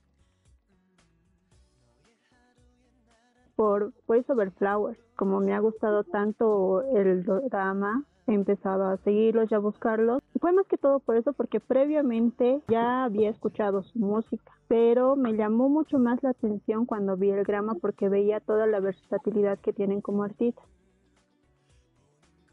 Por 3.57 3.93
Voice 4.07 4.33
Over 4.33 4.51
Flowers, 4.53 4.99
como 5.15 5.41
me 5.41 5.53
ha 5.53 5.59
gustado 5.59 6.03
tanto 6.03 6.83
el 6.97 7.25
drama, 7.25 8.07
he 8.27 8.33
empezado 8.33 8.87
a 8.87 8.97
seguirlos 8.97 9.53
y 9.53 9.55
a 9.55 9.59
buscarlos. 9.59 10.23
Fue 10.41 10.53
más 10.53 10.67
que 10.67 10.77
todo 10.77 10.99
por 10.99 11.17
eso, 11.17 11.33
porque 11.33 11.61
previamente 11.61 12.61
ya 12.69 13.05
había 13.05 13.31
escuchado 13.31 13.83
su 13.83 13.99
música, 13.99 14.53
pero 14.69 15.17
me 15.17 15.35
llamó 15.35 15.69
mucho 15.69 15.99
más 15.99 16.23
la 16.23 16.31
atención 16.31 16.87
cuando 16.87 17.17
vi 17.17 17.31
el 17.31 17.45
drama 17.45 17.75
porque 17.75 18.09
veía 18.09 18.41
toda 18.41 18.67
la 18.67 18.81
versatilidad 18.81 19.59
que 19.61 19.73
tienen 19.73 20.01
como 20.01 20.25
artistas. 20.25 20.67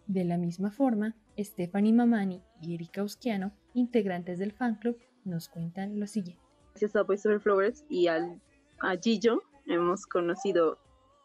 De 0.06 0.26
la 0.26 0.38
misma 0.38 0.72
forma, 0.72 1.16
Stephanie 1.38 1.94
Mamani 1.94 2.42
y 2.62 2.76
Erika 2.76 3.04
Usquiano, 3.04 3.52
integrantes 3.74 4.40
del 4.40 4.52
fan 4.52 4.76
club, 4.76 4.98
nos 5.26 5.50
cuentan 5.50 6.00
lo 6.00 6.08
siguiente. 6.08 6.44
Gracias 6.72 6.96
a 6.96 7.04
Voice 7.04 7.28
Over 7.28 7.40
Flowers 7.40 7.86
y 7.90 8.08
al, 8.08 8.42
a 8.80 8.96
Gillo 8.98 9.42
hemos 9.66 10.06
conocido 10.06 10.78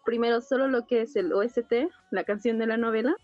primero 0.04 0.40
solo 0.40 0.68
lo 0.68 0.86
que 0.86 1.02
es 1.02 1.16
el 1.16 1.32
OST, 1.32 1.90
la 2.10 2.24
canción 2.24 2.58
de 2.58 2.66
la 2.66 2.76
novela, 2.76 3.16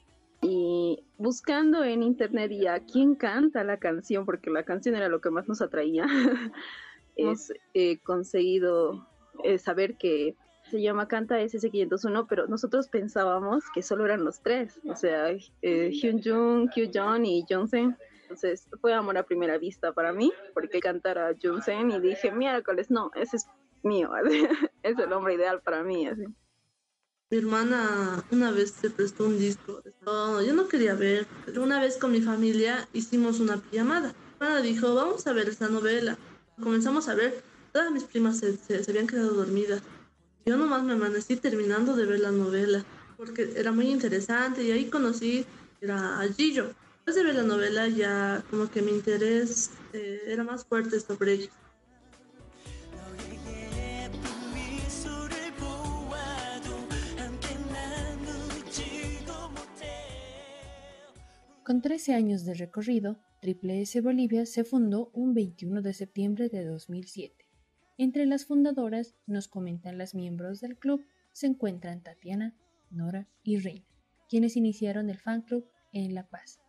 y 0.42 1.04
buscando 1.18 1.84
en 1.84 2.02
internet 2.02 2.50
y 2.50 2.66
a 2.66 2.80
quién 2.80 3.14
canta 3.14 3.62
la 3.64 3.78
canción, 3.78 4.26
porque 4.26 4.50
la 4.50 4.64
canción 4.64 4.96
era 4.96 5.08
lo 5.08 5.20
que 5.20 5.30
más 5.30 5.48
nos 5.48 5.62
atraía, 5.62 6.04
es 7.16 7.52
eh, 7.74 7.98
conseguido 8.00 9.06
eh, 9.44 9.58
saber 9.58 9.96
que 9.96 10.36
se 10.70 10.82
llama 10.82 11.06
Canta 11.06 11.40
SS501, 11.40 12.26
pero 12.28 12.46
nosotros 12.48 12.88
pensábamos 12.88 13.64
que 13.74 13.82
solo 13.82 14.04
eran 14.04 14.24
los 14.24 14.40
tres, 14.40 14.80
o 14.88 14.96
sea, 14.96 15.30
eh, 15.30 15.90
Hyun 15.90 16.22
Jung, 16.22 16.70
Kyu 16.70 16.90
Jong 16.92 17.24
y 17.24 17.44
Johnson. 17.48 17.96
Entonces 18.22 18.66
fue 18.80 18.94
amor 18.94 19.18
a 19.18 19.24
primera 19.24 19.58
vista 19.58 19.92
para 19.92 20.12
mí, 20.12 20.32
porque 20.54 20.80
cantara 20.80 21.34
Johnson 21.40 21.90
y 21.90 22.00
dije, 22.00 22.32
miércoles, 22.32 22.90
no, 22.90 23.10
ese 23.14 23.36
es 23.36 23.46
mío, 23.82 24.10
es 24.82 24.98
el 24.98 25.12
hombre 25.12 25.34
ideal 25.34 25.60
para 25.60 25.82
mí, 25.82 26.06
así. 26.06 26.24
Mi 27.32 27.38
hermana 27.38 28.22
una 28.30 28.50
vez 28.50 28.74
se 28.78 28.90
prestó 28.90 29.24
un 29.24 29.38
disco. 29.38 29.82
No, 30.04 30.42
yo 30.42 30.52
no 30.52 30.68
quería 30.68 30.94
ver, 30.94 31.26
pero 31.46 31.62
una 31.62 31.80
vez 31.80 31.96
con 31.96 32.12
mi 32.12 32.20
familia 32.20 32.86
hicimos 32.92 33.40
una 33.40 33.56
pijamada. 33.56 34.08
Mi 34.08 34.46
hermana 34.46 34.60
dijo, 34.60 34.94
vamos 34.94 35.26
a 35.26 35.32
ver 35.32 35.48
esta 35.48 35.70
novela. 35.70 36.18
Comenzamos 36.62 37.08
a 37.08 37.14
ver, 37.14 37.42
todas 37.72 37.90
mis 37.90 38.04
primas 38.04 38.36
se, 38.36 38.58
se, 38.58 38.84
se 38.84 38.90
habían 38.90 39.06
quedado 39.06 39.32
dormidas. 39.32 39.80
Yo 40.44 40.58
nomás 40.58 40.84
me 40.84 40.92
amanecí 40.92 41.36
terminando 41.36 41.96
de 41.96 42.04
ver 42.04 42.20
la 42.20 42.32
novela, 42.32 42.84
porque 43.16 43.54
era 43.56 43.72
muy 43.72 43.88
interesante 43.88 44.62
y 44.62 44.70
ahí 44.70 44.90
conocí 44.90 45.46
era 45.80 46.20
a 46.20 46.28
Gillo. 46.28 46.74
Después 46.96 47.16
de 47.16 47.24
ver 47.24 47.36
la 47.36 47.44
novela 47.44 47.88
ya 47.88 48.44
como 48.50 48.70
que 48.70 48.82
mi 48.82 48.90
interés 48.90 49.70
eh, 49.94 50.20
era 50.26 50.44
más 50.44 50.66
fuerte 50.66 51.00
sobre 51.00 51.32
ellos. 51.32 51.61
Con 61.64 61.80
13 61.80 62.14
años 62.14 62.44
de 62.44 62.54
recorrido, 62.54 63.20
Triple 63.40 63.82
S 63.82 64.00
Bolivia 64.00 64.46
se 64.46 64.64
fundó 64.64 65.12
un 65.14 65.32
21 65.32 65.80
de 65.80 65.92
septiembre 65.92 66.48
de 66.48 66.64
2007. 66.64 67.46
Entre 67.98 68.26
las 68.26 68.46
fundadoras, 68.46 69.14
nos 69.28 69.46
comentan 69.46 69.96
las 69.96 70.12
miembros 70.12 70.60
del 70.60 70.76
club, 70.76 71.06
se 71.30 71.46
encuentran 71.46 72.02
Tatiana, 72.02 72.56
Nora 72.90 73.28
y 73.44 73.58
Reina, 73.58 73.86
quienes 74.28 74.56
iniciaron 74.56 75.08
el 75.08 75.20
fan 75.20 75.42
club 75.42 75.64
en 75.92 76.16
La 76.16 76.28
Paz. 76.28 76.60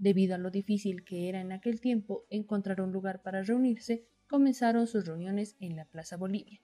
Debido 0.00 0.34
a 0.34 0.38
lo 0.38 0.50
difícil 0.50 1.04
que 1.04 1.28
era 1.28 1.40
en 1.40 1.52
aquel 1.52 1.80
tiempo 1.80 2.24
encontrar 2.30 2.80
un 2.80 2.90
lugar 2.90 3.22
para 3.22 3.44
reunirse, 3.44 4.08
comenzaron 4.28 4.88
sus 4.88 5.06
reuniones 5.06 5.54
en 5.60 5.76
la 5.76 5.84
Plaza 5.84 6.16
Bolivia, 6.16 6.60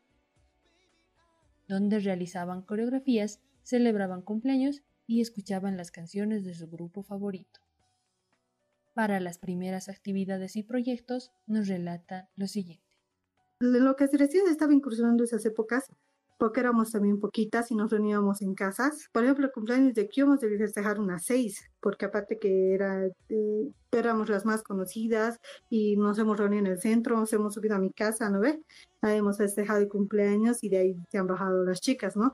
donde 1.69 2.01
realizaban 2.01 2.63
coreografías, 2.63 3.41
celebraban 3.63 4.23
cumpleaños 4.23 4.83
y 5.07 5.21
escuchaban 5.21 5.77
las 5.77 5.91
canciones 5.91 6.45
de 6.45 6.55
su 6.55 6.69
grupo 6.69 7.03
favorito. 7.03 7.61
Para 8.95 9.21
las 9.21 9.39
primeras 9.39 9.89
actividades 9.89 10.57
y 10.57 10.63
proyectos 10.63 11.31
nos 11.47 11.69
relata 11.69 12.29
lo 12.35 12.47
siguiente. 12.47 12.85
Lo 13.61 13.97
que 13.97 14.07
recién 14.07 14.49
estaba 14.49 14.75
incursionando 14.75 15.25
esas 15.25 15.45
épocas, 15.47 15.85
porque 16.39 16.61
éramos 16.61 16.91
también 16.93 17.19
poquitas 17.19 17.71
y 17.71 17.75
nos 17.75 17.91
reuníamos 17.91 18.43
en 18.43 18.55
casas. 18.55 19.09
Por 19.13 19.25
ejemplo, 19.25 19.47
el 19.47 19.53
cumpleaños 19.53 19.95
de 19.95 20.09
hemos 20.17 20.41
debido 20.41 20.61
festejar 20.61 21.01
unas 21.01 21.25
seis, 21.25 21.71
porque 21.81 22.05
aparte 22.05 22.39
que 22.39 22.75
era, 22.75 23.07
eh, 23.07 23.73
éramos 23.93 24.29
las 24.29 24.45
más 24.45 24.63
conocidas 24.63 25.39
y 25.71 25.97
nos 25.97 26.19
hemos 26.19 26.39
reunido 26.39 26.67
en 26.67 26.73
el 26.73 26.81
centro, 26.81 27.19
nos 27.19 27.33
hemos 27.33 27.55
subido 27.55 27.77
a 27.77 27.79
mi 27.79 27.91
casa, 27.91 28.29
¿no 28.29 28.41
ve? 28.41 28.61
Hemos 29.03 29.39
festejado 29.39 29.81
el 29.81 29.89
cumpleaños 29.89 30.63
y 30.63 30.69
de 30.69 30.79
ahí 30.79 30.97
se 31.11 31.19
han 31.19 31.27
bajado 31.27 31.65
las 31.65 31.81
chicas, 31.81 32.17
¿no? 32.17 32.33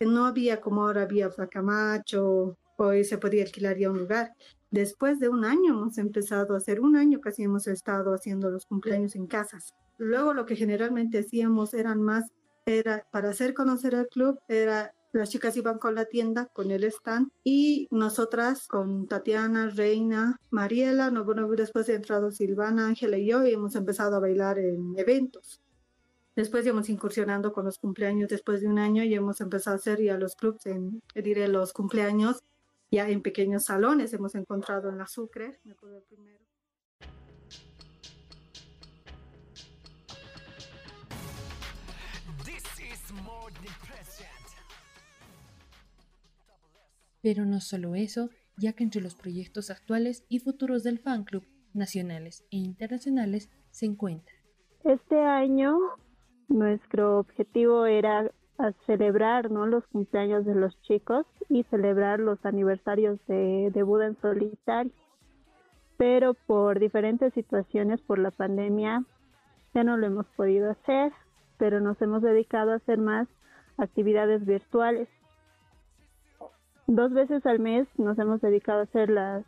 No 0.00 0.26
había 0.26 0.60
como 0.60 0.82
ahora 0.82 1.02
había 1.02 1.30
Flacamacho, 1.30 2.56
hoy 2.76 3.04
se 3.04 3.18
podía 3.18 3.44
alquilar 3.44 3.78
ya 3.78 3.90
un 3.90 3.98
lugar. 3.98 4.32
Después 4.70 5.18
de 5.20 5.28
un 5.28 5.44
año 5.44 5.72
hemos 5.72 5.98
empezado 5.98 6.54
a 6.54 6.58
hacer, 6.58 6.80
un 6.80 6.96
año 6.96 7.20
casi 7.20 7.42
hemos 7.42 7.66
estado 7.66 8.14
haciendo 8.14 8.50
los 8.50 8.66
cumpleaños 8.66 9.16
en 9.16 9.26
casas. 9.26 9.74
Luego 9.98 10.32
lo 10.32 10.46
que 10.46 10.56
generalmente 10.56 11.18
hacíamos 11.18 11.74
eran 11.74 12.00
más, 12.00 12.30
era 12.66 13.04
para 13.10 13.30
hacer 13.30 13.52
conocer 13.52 13.94
al 13.94 14.08
club, 14.08 14.38
era 14.48 14.92
las 15.12 15.30
chicas 15.30 15.56
iban 15.56 15.78
con 15.78 15.96
la 15.96 16.04
tienda, 16.04 16.46
con 16.52 16.70
el 16.70 16.84
stand, 16.84 17.30
y 17.42 17.88
nosotras 17.90 18.68
con 18.68 19.08
Tatiana, 19.08 19.68
Reina, 19.68 20.38
Mariela, 20.50 21.10
no, 21.10 21.24
después 21.24 21.88
ha 21.88 21.94
entrado 21.94 22.30
Silvana, 22.30 22.86
Ángela 22.86 23.18
y 23.18 23.26
yo, 23.26 23.44
y 23.44 23.52
hemos 23.52 23.74
empezado 23.74 24.16
a 24.16 24.20
bailar 24.20 24.58
en 24.58 24.94
eventos. 24.96 25.60
Después 26.40 26.64
íbamos 26.64 26.88
incursionando 26.88 27.52
con 27.52 27.66
los 27.66 27.76
cumpleaños 27.76 28.30
después 28.30 28.62
de 28.62 28.66
un 28.66 28.78
año 28.78 29.04
y 29.04 29.12
hemos 29.12 29.42
empezado 29.42 29.76
a 29.76 29.78
hacer 29.78 30.00
ya 30.00 30.16
los 30.16 30.36
clubs, 30.36 30.64
en, 30.64 31.02
diré 31.14 31.46
los 31.48 31.74
cumpleaños 31.74 32.42
ya 32.90 33.10
en 33.10 33.20
pequeños 33.20 33.66
salones. 33.66 34.14
Hemos 34.14 34.34
encontrado 34.34 34.88
en 34.88 34.96
la 34.96 35.06
Sucre, 35.06 35.60
me 35.64 35.72
acuerdo 35.72 35.98
el 35.98 36.04
primero. 36.04 36.38
Pero 47.20 47.44
no 47.44 47.60
solo 47.60 47.94
eso, 47.94 48.30
ya 48.56 48.72
que 48.72 48.82
entre 48.82 49.02
los 49.02 49.14
proyectos 49.14 49.68
actuales 49.68 50.24
y 50.30 50.38
futuros 50.38 50.84
del 50.84 51.00
fan 51.00 51.24
club, 51.24 51.46
nacionales 51.74 52.46
e 52.50 52.56
internacionales, 52.56 53.50
se 53.70 53.84
encuentra. 53.84 54.34
Este 54.84 55.20
año 55.20 55.76
nuestro 56.50 57.20
objetivo 57.20 57.86
era 57.86 58.30
celebrar 58.84 59.50
¿no? 59.50 59.66
los 59.66 59.86
cumpleaños 59.86 60.44
de 60.44 60.54
los 60.54 60.78
chicos 60.82 61.24
y 61.48 61.62
celebrar 61.64 62.20
los 62.20 62.44
aniversarios 62.44 63.18
de, 63.26 63.70
de 63.72 63.82
Buda 63.82 64.08
en 64.08 64.20
solitario. 64.20 64.92
Pero 65.96 66.34
por 66.34 66.78
diferentes 66.78 67.32
situaciones, 67.32 68.00
por 68.02 68.18
la 68.18 68.30
pandemia, 68.30 69.04
ya 69.74 69.84
no 69.84 69.96
lo 69.96 70.06
hemos 70.06 70.26
podido 70.36 70.70
hacer, 70.70 71.12
pero 71.56 71.80
nos 71.80 72.00
hemos 72.02 72.22
dedicado 72.22 72.72
a 72.72 72.76
hacer 72.76 72.98
más 72.98 73.28
actividades 73.78 74.44
virtuales. 74.44 75.08
Dos 76.86 77.12
veces 77.12 77.46
al 77.46 77.60
mes 77.60 77.86
nos 77.96 78.18
hemos 78.18 78.40
dedicado 78.40 78.80
a 78.80 78.84
hacer 78.84 79.10
las 79.10 79.44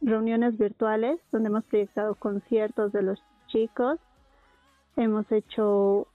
reuniones 0.00 0.56
virtuales, 0.56 1.20
donde 1.30 1.48
hemos 1.48 1.64
proyectado 1.64 2.14
conciertos 2.14 2.92
de 2.92 3.02
los 3.02 3.22
chicos. 3.48 3.98
Hemos 4.96 5.30
hecho 5.30 6.08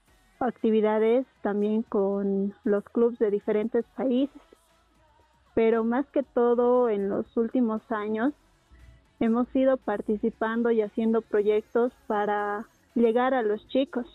actividades 0.44 1.26
también 1.42 1.82
con 1.82 2.54
los 2.64 2.84
clubes 2.84 3.18
de 3.18 3.30
diferentes 3.30 3.84
países, 3.96 4.40
pero 5.54 5.84
más 5.84 6.06
que 6.10 6.22
todo 6.22 6.88
en 6.88 7.08
los 7.08 7.36
últimos 7.36 7.82
años 7.90 8.32
hemos 9.20 9.46
ido 9.54 9.76
participando 9.76 10.70
y 10.70 10.82
haciendo 10.82 11.22
proyectos 11.22 11.92
para 12.06 12.66
llegar 12.94 13.34
a 13.34 13.42
los 13.42 13.66
chicos. 13.68 14.06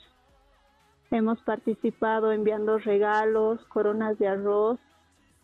Hemos 1.12 1.42
participado 1.42 2.32
enviando 2.32 2.78
regalos, 2.78 3.63
coronas 3.65 4.20
de 4.20 4.28
arroz, 4.28 4.80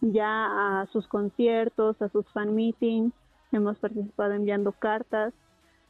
ya 0.02 0.82
a 0.82 0.86
sus 0.88 1.08
conciertos, 1.08 2.00
a 2.02 2.10
sus 2.10 2.28
fan 2.34 2.54
meetings. 2.54 3.14
Hemos 3.52 3.78
participado 3.80 4.34
enviando 4.34 4.74
cartas 4.74 5.34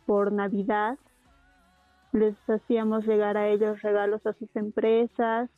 por 0.05 0.31
Navidad 0.31 0.97
les 2.15 2.35
hacíamos 2.49 3.05
llegar 3.05 3.37
a 3.37 3.49
ellos 3.49 3.81
regalos 3.81 4.25
a 4.25 4.33
sus 4.33 4.53
empresas 4.55 5.49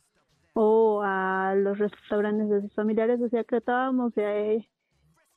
o 0.54 1.02
a 1.04 1.54
los 1.56 1.78
restaurantes 1.78 2.48
de 2.50 2.62
sus 2.62 2.74
familiares, 2.74 3.20
o 3.20 3.28
sea, 3.28 3.44
tratábamos 3.44 4.14
de 4.14 4.68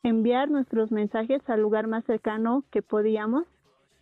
enviar 0.03 0.49
nuestros 0.49 0.91
mensajes 0.91 1.47
al 1.47 1.61
lugar 1.61 1.87
más 1.87 2.03
cercano 2.05 2.63
que 2.71 2.81
podíamos 2.81 3.45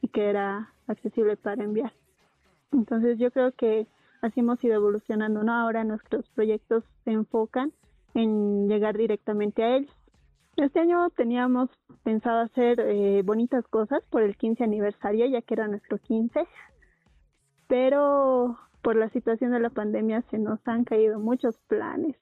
y 0.01 0.08
que 0.08 0.29
era 0.29 0.73
accesible 0.88 1.36
para 1.36 1.63
enviar. 1.63 1.91
Entonces 2.71 3.19
yo 3.19 3.32
creo 3.32 3.51
que 3.51 3.88
así 4.21 4.39
hemos 4.39 4.63
ido 4.63 4.75
evolucionando, 4.75 5.43
¿no? 5.43 5.53
Ahora 5.53 5.84
nuestros 5.84 6.27
proyectos 6.29 6.86
se 7.03 7.12
enfocan 7.12 7.73
en 8.13 8.69
llegar 8.69 8.97
directamente 8.97 9.63
a 9.63 9.75
ellos. 9.77 9.91
Este 10.55 10.79
año 10.79 11.10
teníamos 11.12 11.69
pensado 12.03 12.39
hacer 12.39 12.79
eh, 12.82 13.21
bonitas 13.23 13.65
cosas 13.67 14.03
por 14.10 14.23
el 14.23 14.36
15 14.36 14.63
aniversario, 14.63 15.25
ya 15.25 15.41
que 15.41 15.53
era 15.53 15.67
nuestro 15.67 15.97
15, 15.97 16.47
pero 17.69 18.58
por 18.82 18.95
la 18.95 19.10
situación 19.10 19.51
de 19.51 19.60
la 19.60 19.69
pandemia 19.69 20.23
se 20.32 20.39
nos 20.39 20.60
han 20.67 20.84
caído 20.84 21.19
muchos 21.19 21.55
planes. 21.67 22.17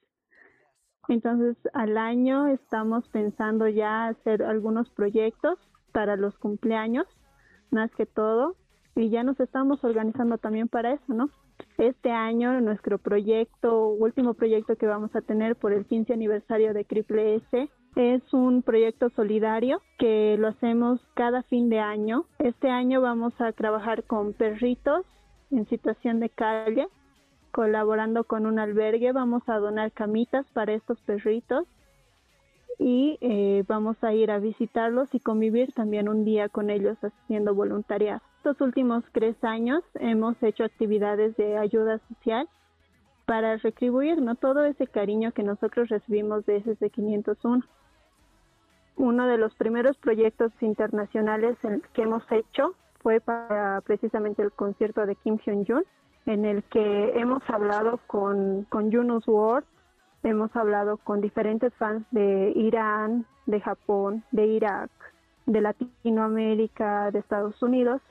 Entonces, 1.08 1.56
al 1.72 1.96
año 1.96 2.48
estamos 2.48 3.08
pensando 3.08 3.66
ya 3.66 4.08
hacer 4.08 4.42
algunos 4.42 4.90
proyectos 4.90 5.58
para 5.92 6.16
los 6.16 6.36
cumpleaños, 6.38 7.06
más 7.70 7.90
que 7.92 8.04
todo, 8.04 8.56
y 8.94 9.08
ya 9.08 9.22
nos 9.22 9.40
estamos 9.40 9.82
organizando 9.84 10.36
también 10.36 10.68
para 10.68 10.92
eso, 10.92 11.14
¿no? 11.14 11.30
Este 11.78 12.10
año 12.10 12.60
nuestro 12.60 12.98
proyecto, 12.98 13.88
último 13.88 14.34
proyecto 14.34 14.76
que 14.76 14.86
vamos 14.86 15.16
a 15.16 15.22
tener 15.22 15.56
por 15.56 15.72
el 15.72 15.86
15 15.86 16.12
aniversario 16.12 16.74
de 16.74 16.84
Triple 16.84 17.36
S, 17.36 17.70
es 17.96 18.34
un 18.34 18.62
proyecto 18.62 19.08
solidario 19.16 19.80
que 19.98 20.36
lo 20.38 20.48
hacemos 20.48 21.00
cada 21.14 21.42
fin 21.44 21.70
de 21.70 21.80
año. 21.80 22.26
Este 22.38 22.68
año 22.68 23.00
vamos 23.00 23.32
a 23.40 23.52
trabajar 23.52 24.04
con 24.04 24.34
perritos 24.34 25.06
en 25.50 25.66
situación 25.68 26.20
de 26.20 26.30
calle 26.30 26.88
colaborando 27.50 28.24
con 28.24 28.46
un 28.46 28.58
albergue, 28.58 29.12
vamos 29.12 29.42
a 29.48 29.58
donar 29.58 29.92
camitas 29.92 30.46
para 30.52 30.72
estos 30.74 31.00
perritos 31.00 31.66
y 32.78 33.18
eh, 33.20 33.64
vamos 33.66 33.96
a 34.04 34.12
ir 34.12 34.30
a 34.30 34.38
visitarlos 34.38 35.12
y 35.14 35.20
convivir 35.20 35.72
también 35.72 36.08
un 36.08 36.24
día 36.24 36.48
con 36.48 36.70
ellos 36.70 36.96
haciendo 37.02 37.54
voluntariado. 37.54 38.20
Estos 38.36 38.60
últimos 38.60 39.02
tres 39.12 39.42
años 39.42 39.82
hemos 39.94 40.40
hecho 40.42 40.64
actividades 40.64 41.36
de 41.36 41.58
ayuda 41.58 42.00
social 42.08 42.48
para 43.26 43.56
retribuir 43.56 44.22
¿no? 44.22 44.36
todo 44.36 44.64
ese 44.64 44.86
cariño 44.86 45.32
que 45.32 45.42
nosotros 45.42 45.88
recibimos 45.88 46.46
de 46.46 46.58
ese 46.58 46.90
501. 46.90 47.64
Uno 48.96 49.26
de 49.26 49.38
los 49.38 49.54
primeros 49.54 49.96
proyectos 49.96 50.52
internacionales 50.60 51.56
que 51.92 52.02
hemos 52.02 52.22
hecho 52.30 52.74
fue 53.02 53.20
para 53.20 53.80
precisamente 53.82 54.42
el 54.42 54.52
concierto 54.52 55.06
de 55.06 55.16
Kim 55.16 55.38
Hyun-jun 55.38 55.84
en 56.26 56.44
el 56.44 56.62
que 56.64 57.18
hemos 57.18 57.42
hablado 57.48 58.00
con, 58.06 58.64
con 58.64 58.90
Yunus 58.90 59.26
Ward, 59.26 59.64
hemos 60.22 60.54
hablado 60.54 60.98
con 60.98 61.20
diferentes 61.20 61.72
fans 61.74 62.04
de 62.10 62.52
Irán, 62.54 63.24
de 63.46 63.60
Japón, 63.60 64.24
de 64.30 64.46
Irak, 64.46 64.90
de 65.46 65.62
Latinoamérica, 65.62 67.10
de 67.10 67.20
Estados 67.20 67.62
Unidos, 67.62 68.02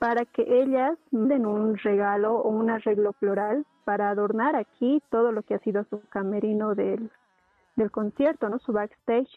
para 0.00 0.24
que 0.24 0.42
ellas 0.62 0.98
den 1.12 1.46
un 1.46 1.76
regalo 1.78 2.34
o 2.38 2.48
un 2.48 2.70
arreglo 2.70 3.12
floral 3.14 3.64
para 3.84 4.10
adornar 4.10 4.56
aquí 4.56 5.00
todo 5.10 5.30
lo 5.30 5.42
que 5.42 5.54
ha 5.54 5.58
sido 5.60 5.84
su 5.84 6.00
camerino 6.08 6.74
del, 6.74 7.10
del 7.76 7.90
concierto, 7.92 8.48
¿no? 8.48 8.58
Su 8.58 8.72
backstage. 8.72 9.28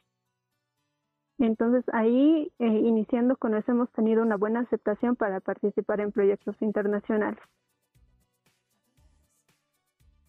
Entonces 1.39 1.83
ahí, 1.93 2.51
eh, 2.59 2.65
iniciando 2.65 3.37
con 3.37 3.55
eso, 3.55 3.71
hemos 3.71 3.91
tenido 3.91 4.23
una 4.23 4.37
buena 4.37 4.61
aceptación 4.61 5.15
para 5.15 5.39
participar 5.39 5.99
en 5.99 6.11
proyectos 6.11 6.55
internacionales. 6.61 7.39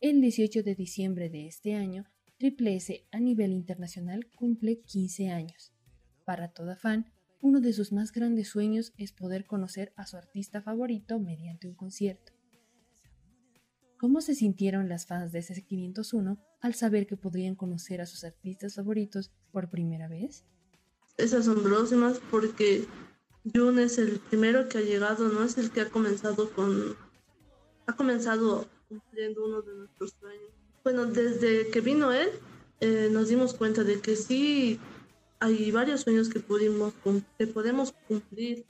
El 0.00 0.20
18 0.20 0.62
de 0.62 0.74
diciembre 0.74 1.28
de 1.30 1.46
este 1.46 1.74
año, 1.74 2.04
Triple 2.38 2.76
S 2.76 3.04
a 3.10 3.18
nivel 3.18 3.52
internacional 3.52 4.28
cumple 4.36 4.80
15 4.80 5.30
años. 5.30 5.72
Para 6.24 6.48
toda 6.48 6.76
fan, 6.76 7.06
uno 7.40 7.60
de 7.60 7.72
sus 7.72 7.92
más 7.92 8.12
grandes 8.12 8.48
sueños 8.48 8.92
es 8.96 9.12
poder 9.12 9.46
conocer 9.46 9.92
a 9.96 10.06
su 10.06 10.16
artista 10.16 10.60
favorito 10.62 11.18
mediante 11.18 11.66
un 11.66 11.74
concierto. 11.74 12.32
¿Cómo 13.98 14.20
se 14.20 14.36
sintieron 14.36 14.88
las 14.88 15.06
fans 15.06 15.32
de 15.32 15.40
SS501 15.40 16.38
al 16.60 16.74
saber 16.74 17.06
que 17.06 17.16
podrían 17.16 17.56
conocer 17.56 18.00
a 18.00 18.06
sus 18.06 18.22
artistas 18.22 18.76
favoritos 18.76 19.32
por 19.50 19.70
primera 19.70 20.06
vez? 20.06 20.46
Es 21.18 21.34
asombroso 21.34 21.96
porque 22.30 22.86
Jun 23.54 23.78
es 23.78 23.98
el 23.98 24.18
primero 24.18 24.68
que 24.68 24.78
ha 24.78 24.80
llegado, 24.80 25.28
no 25.28 25.42
es 25.42 25.58
el 25.58 25.70
que 25.70 25.82
ha 25.82 25.90
comenzado 25.90 26.50
con 26.50 26.96
ha 27.86 27.96
comenzado 27.96 28.66
cumpliendo 28.88 29.44
uno 29.44 29.62
de 29.62 29.74
nuestros 29.74 30.14
sueños. 30.20 30.50
Bueno, 30.84 31.06
desde 31.06 31.70
que 31.70 31.80
vino 31.80 32.12
él, 32.12 32.30
eh, 32.80 33.08
nos 33.10 33.28
dimos 33.28 33.54
cuenta 33.54 33.82
de 33.82 34.00
que 34.00 34.14
sí 34.14 34.78
hay 35.40 35.70
varios 35.70 36.02
sueños 36.02 36.28
que, 36.28 36.40
pudimos, 36.40 36.92
que 37.38 37.46
podemos 37.46 37.92
cumplir. 38.06 38.64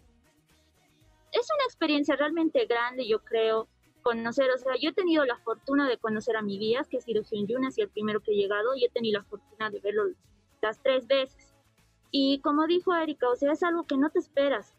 Es 1.33 1.47
una 1.55 1.65
experiencia 1.65 2.17
realmente 2.17 2.65
grande, 2.67 3.07
yo 3.07 3.19
creo, 3.21 3.69
conocer, 4.03 4.51
o 4.51 4.59
sea, 4.59 4.73
yo 4.81 4.91
he 4.91 4.95
tenido 4.95 5.25
la 5.25 5.37
fortuna 5.39 5.89
de 5.89 5.99
conocer 5.99 6.37
a 6.37 6.43
mi 6.43 6.59
guía, 6.59 6.87
que 6.89 7.01
sido 7.01 7.23
Hyun 7.23 7.47
Yun, 7.47 7.69
y 7.77 7.83
el 7.83 7.89
primero 7.89 8.21
que 8.21 8.33
he 8.33 8.37
llegado, 8.37 8.75
y 8.75 8.85
he 8.85 8.91
tenido 8.91 9.21
la 9.21 9.27
fortuna 9.27 9.71
de 9.71 9.81
verlo 9.81 10.05
las 10.63 10.83
tres 10.83 11.07
veces. 11.07 11.48
Y 12.11 12.41
como 12.41 12.67
dijo 12.67 12.95
Erika, 12.95 13.29
o 13.29 13.37
sea, 13.37 13.53
es 13.53 13.63
algo 13.63 13.85
que 13.85 13.97
no 13.97 14.11
te 14.11 14.19
esperas. 14.19 14.75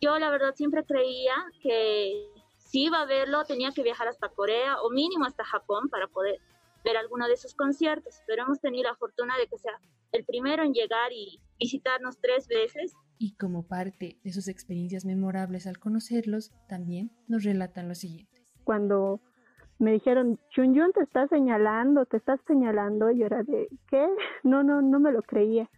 Yo 0.00 0.18
la 0.18 0.30
verdad 0.30 0.54
siempre 0.54 0.84
creía 0.84 1.34
que 1.62 2.26
si 2.56 2.84
iba 2.84 3.02
a 3.02 3.06
verlo 3.06 3.44
tenía 3.44 3.72
que 3.72 3.82
viajar 3.82 4.08
hasta 4.08 4.28
Corea 4.28 4.80
o 4.82 4.90
mínimo 4.90 5.24
hasta 5.26 5.44
Japón 5.44 5.88
para 5.90 6.06
poder 6.06 6.40
ver 6.84 6.96
alguno 6.96 7.28
de 7.28 7.36
sus 7.36 7.54
conciertos, 7.54 8.22
pero 8.26 8.44
hemos 8.44 8.60
tenido 8.60 8.88
la 8.88 8.96
fortuna 8.96 9.36
de 9.36 9.46
que 9.46 9.58
sea 9.58 9.78
el 10.12 10.24
primero 10.24 10.62
en 10.62 10.72
llegar 10.72 11.12
y 11.12 11.40
visitarnos 11.58 12.18
tres 12.20 12.48
veces. 12.48 12.94
Y 13.18 13.34
como 13.36 13.66
parte 13.66 14.18
de 14.24 14.32
sus 14.32 14.48
experiencias 14.48 15.04
memorables 15.04 15.66
al 15.66 15.78
conocerlos, 15.78 16.52
también 16.68 17.10
nos 17.28 17.44
relatan 17.44 17.88
lo 17.88 17.94
siguiente. 17.94 18.42
Cuando 18.64 19.20
me 19.78 19.92
dijeron, 19.92 20.38
Chun 20.50 20.74
Yun 20.74 20.92
te 20.92 21.02
está 21.02 21.26
señalando, 21.28 22.06
te 22.06 22.16
estás 22.16 22.40
señalando, 22.46 23.10
yo 23.10 23.26
era 23.26 23.42
de, 23.42 23.68
¿qué? 23.88 24.06
No, 24.42 24.62
no, 24.62 24.80
no 24.80 25.00
me 25.00 25.12
lo 25.12 25.22
creía. 25.22 25.68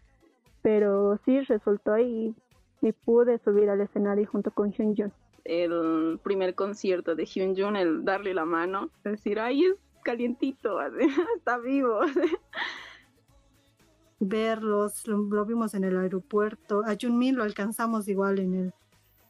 Pero 0.63 1.19
sí 1.25 1.41
resultó 1.41 1.99
y, 1.99 2.35
y 2.81 2.93
pude 2.93 3.39
subir 3.39 3.69
al 3.69 3.81
escenario 3.81 4.27
junto 4.27 4.51
con 4.51 4.73
Chun 4.73 4.95
Yun 4.95 5.13
el 5.45 6.21
primer 6.23 6.55
concierto 6.55 7.15
de 7.15 7.25
Hyun 7.25 7.57
Jun, 7.57 7.77
el 7.77 8.05
darle 8.05 8.35
la 8.35 8.45
mano, 8.45 8.91
decir, 9.05 9.41
ay, 9.41 9.65
es 9.65 9.75
calientito, 10.03 10.79
está 11.37 11.59
vivo. 11.59 12.01
Verlos, 14.21 15.07
lo, 15.09 15.45
vimos 15.45 15.75
en 15.75 15.85
el 15.85 15.99
aeropuerto. 15.99 16.83
A 16.87 16.97
Junmin 17.01 17.37
lo 17.37 17.43
alcanzamos 17.43 18.07
igual 18.07 18.39
en 18.39 18.55
el, 18.55 18.73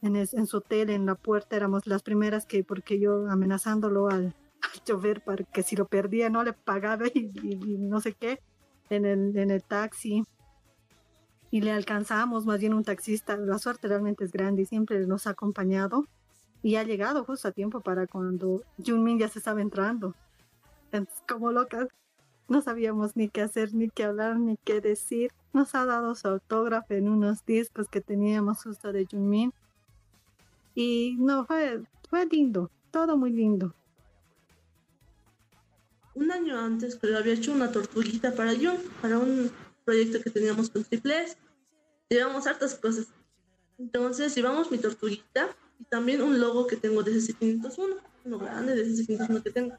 en, 0.03 0.17
en, 0.17 0.47
su 0.47 0.59
hotel, 0.59 0.91
en 0.91 1.07
la 1.07 1.15
puerta. 1.15 1.57
Éramos 1.57 1.87
las 1.87 2.03
primeras 2.03 2.45
que, 2.45 2.63
porque 2.63 2.99
yo 2.99 3.27
amenazándolo 3.31 4.09
al, 4.09 4.35
al 4.61 4.85
chofer 4.85 5.23
para 5.23 5.45
que 5.45 5.63
si 5.63 5.77
lo 5.77 5.87
perdía 5.87 6.29
no 6.29 6.45
le 6.45 6.53
pagaba 6.53 7.07
y, 7.07 7.33
y 7.43 7.79
no 7.79 8.01
sé 8.01 8.13
qué 8.13 8.41
en 8.91 9.07
el, 9.07 9.37
en 9.37 9.51
el 9.51 9.63
taxi 9.63 10.25
y 11.53 11.61
le 11.61 11.71
alcanzamos 11.71 12.47
más 12.47 12.59
bien 12.59 12.73
un 12.73 12.83
taxista. 12.83 13.37
La 13.37 13.59
suerte 13.59 13.87
realmente 13.87 14.25
es 14.25 14.33
grande 14.33 14.63
y 14.63 14.67
siempre 14.67 15.07
nos 15.07 15.27
ha 15.27 15.31
acompañado 15.31 16.07
y 16.63 16.77
ha 16.77 16.83
llegado 16.83 17.25
justo 17.25 17.47
a 17.47 17.53
tiempo 17.53 17.83
para 17.83 18.07
cuando 18.07 18.63
Junmin 18.85 19.19
ya 19.19 19.29
se 19.29 19.39
estaba 19.39 19.61
entrando. 19.61 20.15
Entonces, 20.91 21.23
como 21.29 21.53
locas, 21.53 21.89
no 22.49 22.63
sabíamos 22.63 23.17
ni 23.17 23.29
qué 23.29 23.43
hacer, 23.43 23.75
ni 23.75 23.91
qué 23.91 24.05
hablar, 24.05 24.39
ni 24.39 24.57
qué 24.65 24.81
decir. 24.81 25.31
Nos 25.53 25.75
ha 25.75 25.85
dado 25.85 26.15
su 26.15 26.27
autógrafo 26.27 26.95
en 26.95 27.07
unos 27.07 27.45
discos 27.45 27.87
que 27.87 28.01
teníamos 28.01 28.63
justo 28.63 28.91
de 28.91 29.07
Junmin. 29.11 29.53
Y 30.75 31.17
no, 31.19 31.45
fue, 31.45 31.83
fue 32.09 32.25
lindo, 32.25 32.71
todo 32.91 33.19
muy 33.19 33.31
lindo. 33.31 33.75
Un 36.15 36.33
año 36.33 36.59
antes, 36.59 36.97
pero 36.97 37.19
había 37.19 37.35
hecho 37.35 37.53
una 37.53 37.71
tortuguita 37.71 38.35
para 38.35 38.55
Jun, 38.55 38.79
para 39.03 39.19
un 39.19 39.51
proyecto 39.93 40.23
que 40.23 40.31
teníamos 40.31 40.71
con 40.71 40.85
Triples, 40.85 41.37
llevamos 42.09 42.47
hartas 42.47 42.75
cosas. 42.77 43.09
Entonces 43.79 44.35
llevamos 44.35 44.71
mi 44.71 44.79
tortuguita 44.79 45.55
y 45.79 45.85
también 45.85 46.23
un 46.23 46.41
logo 46.41 46.67
que 46.67 46.77
tengo 46.77 47.03
de 47.03 47.13
CC501, 47.13 48.01
uno 48.25 48.39
grande 48.39 48.75
de 48.75 48.87
CC501 48.87 49.43
que 49.43 49.51
tengo. 49.51 49.77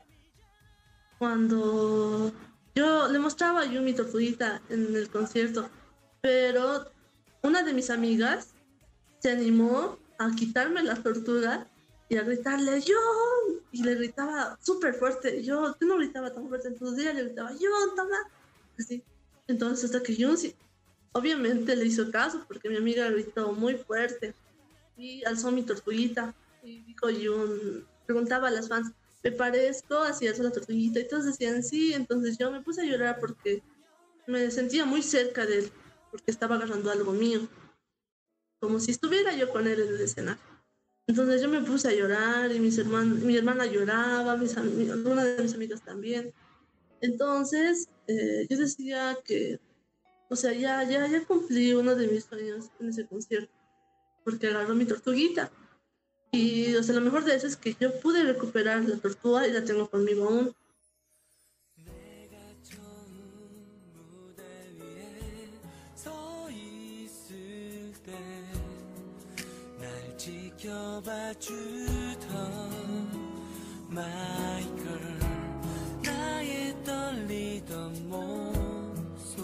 Cuando 1.18 2.32
yo 2.76 3.08
le 3.08 3.18
mostraba 3.18 3.66
yo 3.66 3.82
mi 3.82 3.94
tortuguita 3.94 4.62
en 4.70 4.96
el 4.96 5.10
concierto, 5.10 5.68
pero 6.22 6.92
una 7.42 7.64
de 7.64 7.74
mis 7.74 7.90
amigas 7.90 8.54
se 9.18 9.32
animó 9.32 9.98
a 10.20 10.30
quitarme 10.36 10.84
la 10.84 11.02
tortuga 11.02 11.66
y 12.08 12.18
a 12.18 12.22
gritarle 12.22 12.82
yo 12.82 13.00
y 13.72 13.82
le 13.82 13.96
gritaba 13.96 14.60
súper 14.62 14.94
fuerte 14.94 15.42
yo, 15.42 15.76
yo 15.80 15.88
no 15.88 15.98
gritaba 15.98 16.32
tan 16.32 16.48
fuerte 16.48 16.68
entonces 16.68 17.00
ella 17.00 17.14
le 17.14 17.24
gritaba 17.24 17.52
yo 17.54 17.70
toma 17.96 18.18
así 18.78 19.04
entonces 19.48 19.86
hasta 19.86 20.02
que 20.04 20.16
Jun 20.16 20.38
obviamente 21.14 21.76
le 21.76 21.86
hizo 21.86 22.10
caso 22.12 22.44
porque 22.48 22.70
mi 22.70 22.78
amiga 22.78 23.10
gritó 23.10 23.52
muy 23.54 23.76
fuerte 23.76 24.34
y 24.98 25.24
alzó 25.26 25.52
mi 25.52 25.64
tortuguita 25.64 26.34
y 26.64 26.82
dijo 26.84 27.08
Jun, 27.08 27.86
preguntaba 28.06 28.48
a 28.48 28.52
las 28.52 28.70
fans, 28.70 28.92
¿me 29.24 29.32
parezco? 29.32 29.98
Así 30.00 30.28
alzó 30.28 30.44
la 30.44 30.52
tortuguita 30.52 31.00
y 31.00 31.08
todos 31.08 31.26
decían 31.26 31.64
sí, 31.64 31.94
entonces 31.94 32.38
yo 32.38 32.52
me 32.52 32.62
puse 32.62 32.82
a 32.82 32.86
llorar 32.86 33.20
porque 33.20 33.62
me 34.28 34.50
sentía 34.52 34.86
muy 34.86 35.02
cerca 35.04 35.46
de 35.46 35.60
él 35.60 35.72
porque 36.12 36.32
estaba 36.32 36.56
agarrando 36.56 36.92
algo 36.92 37.12
mío, 37.12 37.48
como 38.60 38.80
si 38.80 38.92
estuviera 38.92 39.36
yo 39.36 39.50
con 39.50 39.68
él 39.68 39.82
en 39.82 39.88
el 39.90 40.02
escenario. 40.02 40.42
Entonces 41.06 41.42
yo 41.42 41.50
me 41.50 41.62
puse 41.62 41.90
a 41.90 41.94
llorar 41.94 42.52
y 42.52 42.60
mis 42.60 42.78
herman- 42.80 43.20
mi 43.24 43.36
hermana 43.36 43.66
lloraba, 43.66 44.38
mis, 44.38 44.56
una 44.56 45.26
de 45.26 45.44
mis 45.44 45.54
amigas 45.54 45.82
también. 45.84 46.34
Entonces 47.03 47.89
eh, 48.07 48.47
yo 48.49 48.57
decía 48.59 49.19
que, 49.25 49.61
o 50.29 50.37
sea, 50.37 50.53
ya, 50.53 50.83
ya, 50.85 51.07
ya 51.07 51.25
cumplí 51.25 51.73
uno 51.75 51.95
de 51.95 52.09
mis 52.09 52.25
sueños 52.25 52.71
en 52.81 52.89
ese 52.89 53.07
concierto, 53.07 53.53
porque 54.25 54.49
agarró 54.49 54.75
mi 54.75 54.85
tortuguita. 54.85 55.51
Y, 56.33 56.75
o 56.77 56.83
sea, 56.83 56.95
lo 56.95 57.01
mejor 57.01 57.25
de 57.25 57.37
eso 57.37 57.47
es 57.47 57.57
que 57.57 57.75
yo 57.81 57.99
pude 58.01 58.23
recuperar 58.23 58.85
la 58.85 58.97
tortuga 58.99 59.47
y 59.47 59.53
la 59.53 59.65
tengo 59.65 59.89
conmigo 59.89 60.29
aún. 60.29 60.55
서 65.99 66.49
있을 66.51 67.93
때 68.07 68.13
날 69.81 70.17
지켜봐 70.17 71.35
주던 71.35 72.29
마이클 73.89 75.12
나의 76.43 76.75
떨리던 76.83 78.09
목소리 78.09 79.39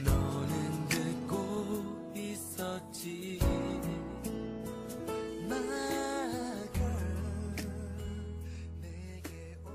너는 0.00 0.88
듣고 0.88 2.12
있었지 2.14 3.40
마이클 5.48 6.80
내게 8.80 9.56
온 9.64 9.68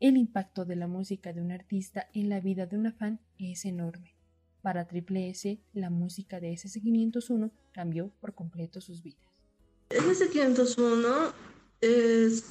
El 0.00 0.16
impacto 0.16 0.64
de 0.64 0.76
la 0.76 0.86
música 0.86 1.34
de 1.34 1.42
un 1.42 1.52
artista 1.52 2.08
en 2.14 2.30
la 2.30 2.40
vida 2.40 2.64
de 2.64 2.78
una 2.78 2.92
fan 2.92 3.20
es 3.38 3.66
enorme. 3.66 4.14
Para 4.62 4.86
Triple 4.86 5.28
S, 5.28 5.60
la 5.74 5.90
música 5.90 6.40
de 6.40 6.52
SS501 6.54 7.50
cambió 7.72 8.10
por 8.20 8.34
completo 8.34 8.80
sus 8.80 9.02
vidas. 9.02 9.29
SS501 9.93 11.33
es 11.81 12.43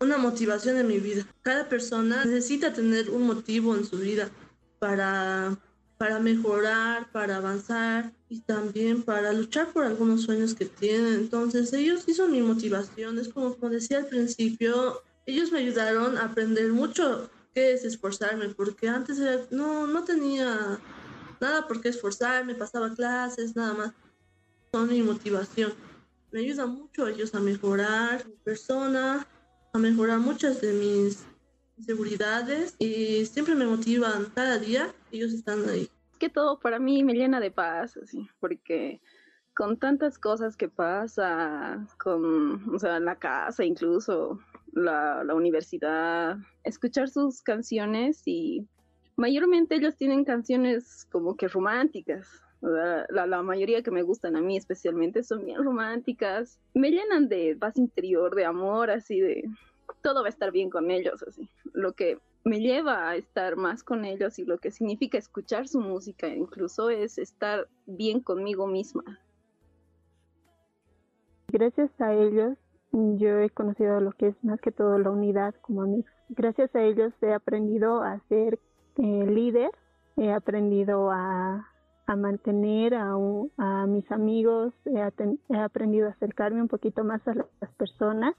una 0.00 0.18
motivación 0.18 0.76
en 0.76 0.86
mi 0.86 0.98
vida. 0.98 1.26
Cada 1.42 1.68
persona 1.68 2.24
necesita 2.24 2.72
tener 2.72 3.10
un 3.10 3.26
motivo 3.26 3.74
en 3.74 3.84
su 3.84 3.98
vida 3.98 4.30
para, 4.78 5.56
para 5.98 6.18
mejorar, 6.18 7.10
para 7.12 7.36
avanzar 7.36 8.12
y 8.28 8.40
también 8.40 9.02
para 9.02 9.32
luchar 9.32 9.72
por 9.72 9.84
algunos 9.84 10.22
sueños 10.22 10.54
que 10.54 10.66
tienen. 10.66 11.14
Entonces 11.14 11.72
ellos 11.72 12.04
son 12.14 12.32
mi 12.32 12.42
motivación. 12.42 13.18
Es 13.18 13.28
como, 13.28 13.54
como 13.56 13.70
decía 13.70 13.98
al 13.98 14.06
principio, 14.06 15.02
ellos 15.26 15.52
me 15.52 15.58
ayudaron 15.58 16.16
a 16.16 16.24
aprender 16.26 16.72
mucho 16.72 17.30
qué 17.54 17.72
es 17.72 17.84
esforzarme, 17.84 18.48
porque 18.50 18.88
antes 18.88 19.18
era- 19.18 19.46
no, 19.50 19.86
no 19.86 20.04
tenía 20.04 20.78
nada 21.40 21.66
por 21.66 21.80
qué 21.80 21.88
esforzarme, 21.88 22.54
pasaba 22.54 22.94
clases, 22.94 23.56
nada 23.56 23.74
más. 23.74 23.92
Son 24.72 24.88
mi 24.88 25.02
motivación 25.02 25.72
me 26.32 26.40
ayuda 26.40 26.66
mucho 26.66 27.08
ellos 27.08 27.34
a 27.34 27.40
mejorar 27.40 28.26
mi 28.26 28.36
persona, 28.44 29.26
a 29.72 29.78
mejorar 29.78 30.18
muchas 30.18 30.60
de 30.60 30.72
mis 30.72 31.24
inseguridades 31.76 32.76
y 32.78 33.24
siempre 33.26 33.54
me 33.54 33.66
motivan 33.66 34.26
cada 34.34 34.58
día, 34.58 34.92
ellos 35.10 35.32
están 35.32 35.68
ahí. 35.68 35.88
Es 36.12 36.18
que 36.18 36.28
todo 36.28 36.60
para 36.60 36.78
mí 36.78 37.02
me 37.02 37.14
llena 37.14 37.40
de 37.40 37.50
paz, 37.50 37.96
así, 37.96 38.28
porque 38.38 39.00
con 39.54 39.78
tantas 39.78 40.18
cosas 40.18 40.56
que 40.56 40.68
pasa, 40.68 41.86
con, 41.98 42.74
o 42.74 42.78
sea, 42.78 43.00
la 43.00 43.16
casa 43.16 43.64
incluso, 43.64 44.38
la, 44.72 45.24
la 45.24 45.34
universidad, 45.34 46.36
escuchar 46.64 47.08
sus 47.08 47.42
canciones 47.42 48.22
y 48.26 48.66
mayormente 49.16 49.74
ellos 49.74 49.96
tienen 49.96 50.24
canciones 50.24 51.06
como 51.10 51.36
que 51.36 51.48
románticas. 51.48 52.28
La 52.60 53.42
mayoría 53.42 53.82
que 53.82 53.90
me 53.90 54.02
gustan 54.02 54.36
a 54.36 54.40
mí 54.40 54.56
especialmente 54.56 55.22
son 55.22 55.44
bien 55.44 55.62
románticas. 55.62 56.58
Me 56.74 56.90
llenan 56.90 57.28
de 57.28 57.56
paz 57.58 57.76
interior, 57.78 58.34
de 58.34 58.44
amor, 58.44 58.90
así 58.90 59.20
de 59.20 59.44
todo 60.02 60.22
va 60.22 60.26
a 60.26 60.30
estar 60.30 60.52
bien 60.52 60.70
con 60.70 60.90
ellos, 60.90 61.22
así. 61.22 61.48
Lo 61.72 61.92
que 61.92 62.18
me 62.44 62.60
lleva 62.60 63.08
a 63.08 63.16
estar 63.16 63.56
más 63.56 63.82
con 63.82 64.04
ellos 64.04 64.38
y 64.38 64.44
lo 64.44 64.58
que 64.58 64.70
significa 64.70 65.18
escuchar 65.18 65.68
su 65.68 65.80
música 65.80 66.28
incluso 66.28 66.90
es 66.90 67.18
estar 67.18 67.68
bien 67.86 68.20
conmigo 68.20 68.66
misma. 68.66 69.02
Gracias 71.48 71.90
a 72.00 72.14
ellos 72.14 72.56
yo 72.92 73.38
he 73.38 73.50
conocido 73.50 74.00
lo 74.00 74.12
que 74.12 74.28
es 74.28 74.44
más 74.44 74.60
que 74.60 74.72
todo 74.72 74.98
la 74.98 75.10
unidad 75.10 75.54
como 75.60 75.82
amigos. 75.82 76.10
Gracias 76.28 76.74
a 76.74 76.82
ellos 76.82 77.12
he 77.22 77.32
aprendido 77.32 78.02
a 78.02 78.20
ser 78.28 78.58
eh, 78.96 79.26
líder, 79.26 79.70
he 80.16 80.32
aprendido 80.32 81.10
a, 81.10 81.68
a 82.10 82.16
mantener 82.16 82.94
a, 82.94 83.16
mis 83.86 84.10
amigos, 84.10 84.74
he, 84.84 85.00
he 85.48 85.58
aprendido 85.58 86.08
a 86.08 86.10
acercarme 86.10 86.60
un 86.60 86.68
poquito 86.68 87.04
más 87.04 87.26
a 87.28 87.34
las 87.34 87.70
personas 87.76 88.34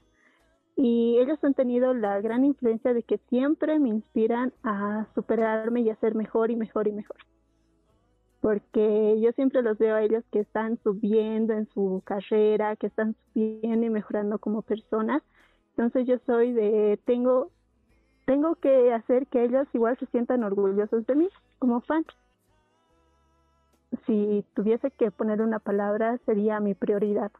y 0.76 1.18
ellos 1.18 1.42
han 1.42 1.54
tenido 1.54 1.94
la 1.94 2.20
gran 2.20 2.44
influencia 2.44 2.92
de 2.92 3.02
que 3.02 3.18
siempre 3.28 3.78
me 3.78 3.88
inspiran 3.88 4.52
a 4.62 5.06
superarme 5.14 5.80
y 5.80 5.90
a 5.90 5.96
ser 5.96 6.14
mejor 6.14 6.50
y 6.50 6.56
mejor 6.56 6.86
y 6.86 6.92
mejor 6.92 7.16
porque 8.42 9.20
yo 9.20 9.30
siempre 9.32 9.62
los 9.62 9.78
veo 9.78 9.94
a 9.94 10.02
ellos 10.02 10.24
que 10.32 10.40
están 10.40 10.76
subiendo 10.82 11.52
en 11.54 11.68
su 11.72 12.02
carrera, 12.04 12.74
que 12.74 12.88
están 12.88 13.14
subiendo 13.32 13.86
y 13.86 13.88
mejorando 13.88 14.40
como 14.40 14.62
personas. 14.62 15.22
Entonces 15.70 16.08
yo 16.08 16.16
soy 16.26 16.52
de, 16.52 16.98
tengo, 17.04 17.52
tengo 18.26 18.56
que 18.56 18.92
hacer 18.92 19.28
que 19.28 19.44
ellos 19.44 19.68
igual 19.72 19.96
se 19.98 20.06
sientan 20.06 20.42
orgullosos 20.42 21.06
de 21.06 21.14
mí 21.14 21.28
como 21.60 21.82
fan. 21.82 22.04
Si 24.06 24.44
tuviese 24.54 24.90
que 24.90 25.10
poner 25.10 25.42
una 25.42 25.58
palabra, 25.58 26.18
sería 26.24 26.60
mi 26.60 26.74
prioridad. 26.74 27.30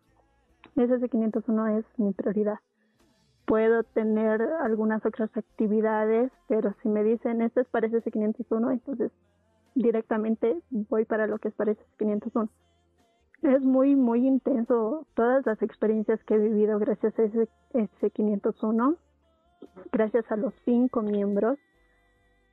Ese 0.77 1.09
501 1.09 1.79
es 1.79 1.85
mi 1.97 2.13
prioridad. 2.13 2.59
Puedo 3.47 3.83
tener 3.83 4.41
algunas 4.63 5.05
otras 5.05 5.35
actividades, 5.37 6.31
pero 6.49 6.75
si 6.83 6.89
me 6.89 7.05
dicen, 7.05 7.43
esto 7.43 7.61
es 7.61 7.69
para 7.69 7.87
ese 7.87 8.11
501, 8.11 8.71
entonces 8.71 9.13
directamente 9.75 10.59
voy 10.71 11.05
para 11.05 11.27
lo 11.27 11.39
que 11.39 11.49
es 11.49 11.55
para 11.55 11.73
ese 11.73 11.83
501. 11.99 12.49
Es 13.43 13.61
muy, 13.63 13.97
muy 13.97 14.27
intenso 14.27 15.07
todas 15.15 15.45
las 15.45 15.61
experiencias 15.63 16.23
que 16.25 16.35
he 16.35 16.39
vivido 16.39 16.79
gracias 16.79 17.19
a 17.19 17.23
ese, 17.25 17.49
ese 17.75 18.11
501, 18.11 18.97
gracias 19.91 20.31
a 20.31 20.37
los 20.37 20.55
cinco 20.65 21.03
miembros. 21.03 21.59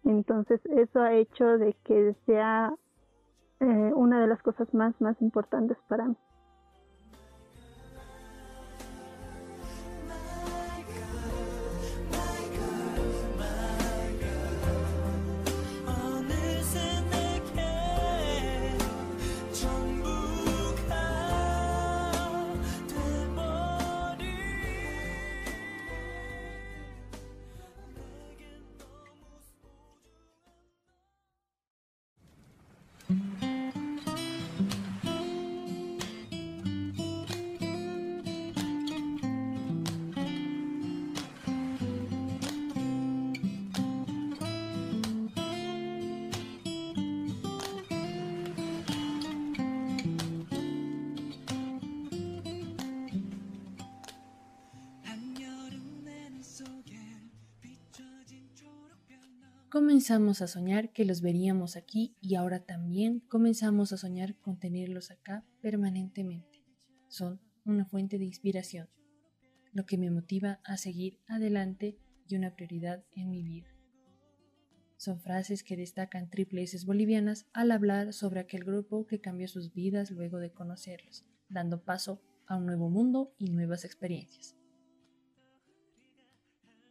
Entonces 0.04 0.60
eso 0.66 1.02
ha 1.02 1.14
hecho 1.14 1.58
de 1.58 1.76
que 1.84 2.16
sea 2.26 2.74
eh, 3.60 3.92
una 3.96 4.22
de 4.22 4.28
las 4.28 4.42
cosas 4.42 4.74
más, 4.74 5.00
más 5.02 5.22
importantes 5.22 5.78
para 5.88 6.06
mí. 6.06 6.16
Comenzamos 59.90 60.44
a 60.44 60.48
soñar 60.48 60.92
que 60.92 61.04
los 61.04 61.24
veríamos 61.24 61.76
aquí 61.76 62.16
y 62.22 62.36
ahora 62.36 62.60
también 62.60 63.22
comenzamos 63.22 63.92
a 63.92 63.98
soñar 63.98 64.36
con 64.36 64.60
tenerlos 64.60 65.10
acá 65.10 65.44
permanentemente. 65.64 66.64
Son 67.08 67.42
una 67.66 67.86
fuente 67.86 68.20
de 68.20 68.26
inspiración, 68.26 68.88
lo 69.74 69.88
que 69.88 69.98
me 69.98 70.12
motiva 70.12 70.60
a 70.64 70.78
seguir 70.78 71.18
adelante 71.28 71.98
y 72.28 72.36
una 72.36 72.54
prioridad 72.54 73.04
en 73.16 73.32
mi 73.32 73.42
vida. 73.42 73.74
Son 74.96 75.20
frases 75.22 75.64
que 75.64 75.76
destacan 75.76 76.30
triple 76.30 76.62
S 76.62 76.86
bolivianas 76.86 77.48
al 77.52 77.72
hablar 77.72 78.14
sobre 78.14 78.42
aquel 78.42 78.66
grupo 78.66 79.08
que 79.08 79.22
cambió 79.22 79.48
sus 79.48 79.74
vidas 79.74 80.12
luego 80.12 80.38
de 80.38 80.52
conocerlos, 80.52 81.26
dando 81.50 81.84
paso 81.84 82.22
a 82.46 82.58
un 82.58 82.68
nuevo 82.68 82.92
mundo 82.92 83.34
y 83.40 83.50
nuevas 83.50 83.86
experiencias. 83.86 84.59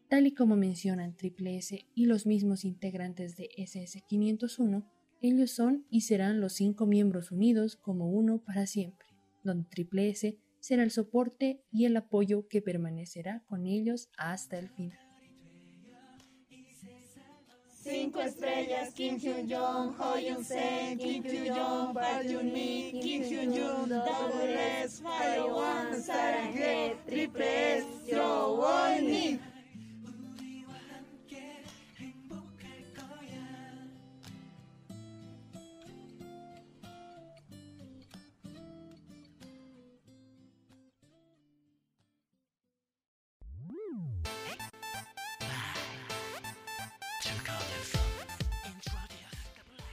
Tal 0.08 0.26
y 0.26 0.32
como 0.32 0.56
mencionan 0.56 1.14
Triple 1.14 1.58
S 1.58 1.86
y 1.94 2.06
los 2.06 2.24
mismos 2.24 2.64
integrantes 2.64 3.36
de 3.36 3.50
SS501, 3.58 4.84
Ellos 5.20 5.50
son 5.50 5.84
y 5.90 6.02
serán 6.02 6.40
los 6.40 6.54
cinco 6.54 6.86
miembros 6.86 7.32
unidos 7.32 7.76
como 7.76 8.08
uno 8.08 8.38
para 8.38 8.66
siempre, 8.66 9.08
donde 9.42 9.68
Triple 9.68 10.08
S 10.10 10.38
será 10.60 10.84
el 10.84 10.92
soporte 10.92 11.60
y 11.72 11.86
el 11.86 11.96
apoyo 11.96 12.46
que 12.48 12.62
permanecerá 12.62 13.42
con 13.48 13.66
ellos 13.66 14.08
hasta 14.16 14.58
el 14.58 14.68
final. 14.68 14.98
Cinco 17.82 18.20
estrellas, 18.20 18.92
Kim 18.94 19.18
Hyun 19.18 19.50
Jong, 19.50 19.94
Ho 19.98 20.18
Yun 20.18 20.44
Se, 20.44 20.96
Kim 20.98 21.22
Kyu 21.22 21.52
Jong, 21.52 21.96
Jun 22.28 22.52
Mi, 22.52 22.92
Kim 23.02 23.22
Hyun 23.22 23.52
Jung, 23.52 23.88
Double 23.88 24.82
S, 24.84 25.02
Fire 25.02 26.96
Triple 27.06 27.78
S, 27.78 27.86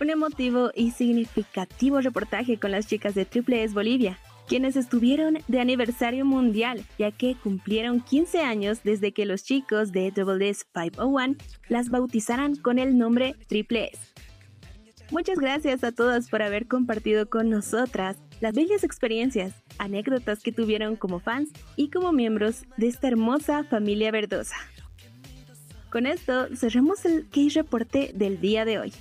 Un 0.06 0.12
emotivo 0.12 0.70
y 0.76 0.91
significativo 0.91 1.99
reportaje 1.99 2.60
con 2.60 2.70
las 2.70 2.86
chicas 2.86 3.16
de 3.16 3.26
Triple 3.26 3.64
S 3.64 3.74
Bolivia, 3.74 4.20
quienes 4.47 4.76
estuvieron 4.76 5.39
de 5.47 5.60
aniversario 5.60 6.26
mundial, 6.26 6.86
ya 6.99 7.10
que 7.10 7.34
cumplieron 7.34 8.01
15 8.01 8.41
años 8.41 8.84
desde 8.84 9.14
que 9.14 9.26
los 9.26 9.43
chicos 9.43 9.91
de 9.91 10.12
Double 10.12 10.47
S 10.47 10.64
501 10.76 11.38
las 11.70 11.89
bautizaran 11.89 12.56
con 12.56 12.78
el 12.78 12.99
nombre 12.99 13.36
Triple 13.47 13.89
S. 13.93 14.14
Muchas 15.10 15.39
gracias 15.39 15.84
a 15.84 15.91
todas 15.91 16.30
por 16.30 16.43
haber 16.43 16.68
compartido 16.68 17.28
con 17.28 17.49
nosotras 17.49 18.18
las 18.41 18.53
bellas 18.53 18.84
experiencias, 18.84 19.56
anécdotas 19.80 20.43
que 20.43 20.51
tuvieron 20.51 20.97
como 20.97 21.20
fans 21.20 21.49
y 21.78 21.89
como 21.89 22.12
miembros 22.12 22.66
de 22.78 22.89
esta 22.89 23.08
hermosa 23.08 23.64
familia 23.64 24.12
verdosa. 24.12 24.56
Con 25.89 26.06
esto 26.06 26.56
cerramos 26.56 27.06
el 27.06 27.28
Key 27.28 27.49
Reporte 27.49 28.12
del 28.14 28.39
día 28.39 28.66
de 28.66 28.78
hoy. 28.78 28.93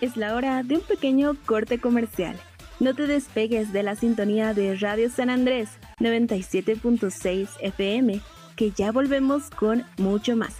Es 0.00 0.16
la 0.16 0.34
hora 0.34 0.62
de 0.62 0.76
un 0.76 0.80
pequeño 0.80 1.36
corte 1.44 1.78
comercial. 1.78 2.34
No 2.78 2.94
te 2.94 3.06
despegues 3.06 3.72
de 3.72 3.82
la 3.82 3.96
sintonía 3.96 4.54
de 4.54 4.74
Radio 4.76 5.10
San 5.10 5.28
Andrés 5.28 5.68
97.6 5.98 7.48
FM, 7.60 8.20
que 8.56 8.70
ya 8.70 8.92
volvemos 8.92 9.50
con 9.50 9.84
mucho 9.98 10.36
más. 10.36 10.59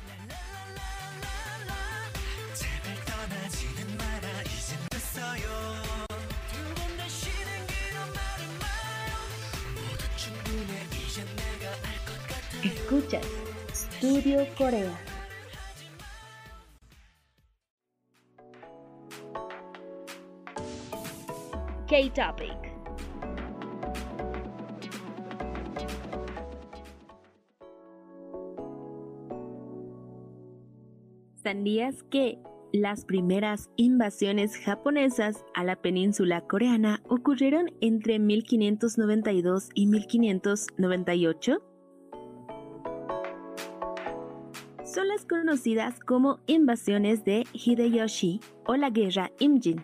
K-Topic. 22.21 22.53
¿Sabías 31.43 32.03
que 32.11 32.39
las 32.73 33.07
primeras 33.07 33.71
invasiones 33.77 34.59
japonesas 34.59 35.47
a 35.55 35.64
la 35.64 35.77
península 35.77 36.43
coreana 36.43 37.01
ocurrieron 37.09 37.71
entre 37.81 38.18
1592 38.18 39.71
y 39.75 39.87
1598? 39.87 41.62
Son 44.85 45.09
las 45.09 45.25
conocidas 45.25 45.99
como 46.01 46.41
invasiones 46.47 47.25
de 47.25 47.47
Hideyoshi 47.55 48.41
o 48.66 48.77
la 48.77 48.91
guerra 48.91 49.31
Imjin. 49.39 49.83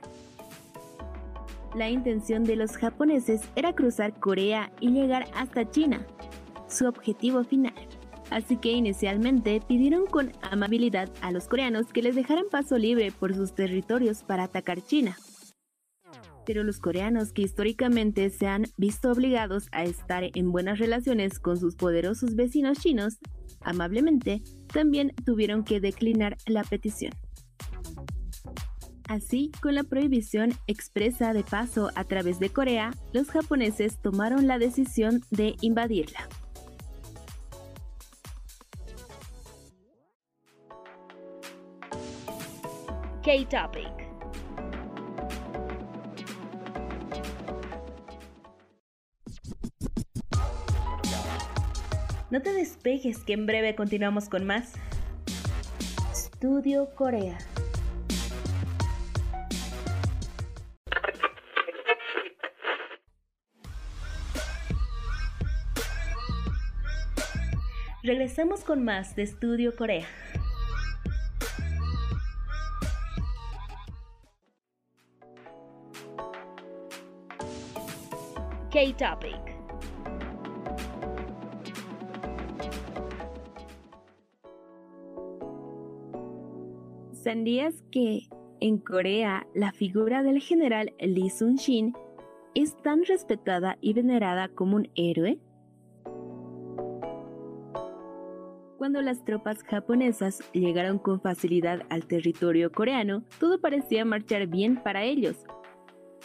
La 1.77 1.91
intención 1.91 2.45
de 2.45 2.57
los 2.57 2.79
japoneses 2.79 3.43
era 3.55 3.74
cruzar 3.74 4.18
Corea 4.18 4.72
y 4.81 4.93
llegar 4.93 5.27
hasta 5.35 5.70
China, 5.70 6.07
su 6.70 6.87
objetivo 6.87 7.45
final. 7.45 7.74
Así 8.31 8.57
que 8.57 8.72
inicialmente 8.72 9.61
pidieron 9.61 10.07
con 10.07 10.33
amabilidad 10.41 11.11
a 11.20 11.33
los 11.33 11.49
coreanos 11.49 11.93
que 11.93 12.01
les 12.01 12.14
dejaran 12.14 12.47
paso 12.51 12.79
libre 12.79 13.12
por 13.12 13.35
sus 13.35 13.55
territorios 13.55 14.22
para 14.22 14.45
atacar 14.45 14.81
China. 14.81 15.18
Pero 16.47 16.64
los 16.64 16.79
coreanos 16.79 17.35
que 17.35 17.43
históricamente 17.43 18.31
se 18.31 18.47
han 18.47 18.64
visto 18.79 19.12
obligados 19.12 19.68
a 19.70 19.85
estar 19.85 20.24
en 20.35 20.53
buenas 20.53 20.79
relaciones 20.79 21.39
con 21.39 21.59
sus 21.59 21.77
poderosos 21.77 22.37
vecinos 22.37 22.79
chinos, 22.79 23.18
amablemente 23.61 24.41
también 24.72 25.12
tuvieron 25.27 25.62
que 25.62 25.79
declinar 25.81 26.39
la 26.47 26.64
petición. 26.64 27.12
Así, 29.09 29.52
con 29.62 29.76
la 29.76 29.84
prohibición 29.84 30.52
expresa 30.66 31.32
de 31.32 31.44
paso 31.44 31.90
a 31.94 32.04
través 32.04 32.40
de 32.40 32.50
Corea, 32.50 32.92
los 33.12 33.30
japoneses 33.30 33.98
tomaron 34.02 34.48
la 34.48 34.59
decisión 34.59 35.22
de 35.30 35.54
invadirla. 35.61 36.28
K-Topic. 43.22 44.07
No 52.30 52.42
te 52.42 52.52
despejes 52.52 53.18
que 53.18 53.34
en 53.34 53.46
breve 53.46 53.76
continuamos 53.76 54.28
con 54.28 54.44
más. 54.44 54.72
Studio 56.12 56.88
Corea. 56.96 57.38
Regresamos 68.07 68.62
con 68.62 68.84
más 68.84 69.16
de 69.16 69.24
Estudio 69.24 69.74
Corea. 69.74 70.07
K-Topic. 78.70 79.34
¿Sabías 87.11 87.74
que 87.90 88.28
en 88.61 88.78
Corea 88.78 89.48
la 89.52 89.72
figura 89.72 90.22
del 90.22 90.40
general 90.40 90.94
Lee 91.00 91.28
Sun-shin 91.28 91.92
es 92.54 92.76
tan 92.82 93.04
respetada 93.04 93.78
y 93.80 93.94
venerada 93.94 94.48
como 94.48 94.76
un 94.76 94.88
héroe? 94.94 95.40
Cuando 98.87 99.03
las 99.03 99.24
tropas 99.24 99.64
japonesas 99.64 100.45
llegaron 100.53 101.01
con 101.01 101.20
facilidad 101.20 101.82
al 101.91 102.07
territorio 102.07 102.70
coreano, 102.70 103.24
todo 103.41 103.61
parecía 103.61 104.05
marchar 104.05 104.47
bien 104.47 104.80
para 104.80 105.03
ellos. 105.03 105.39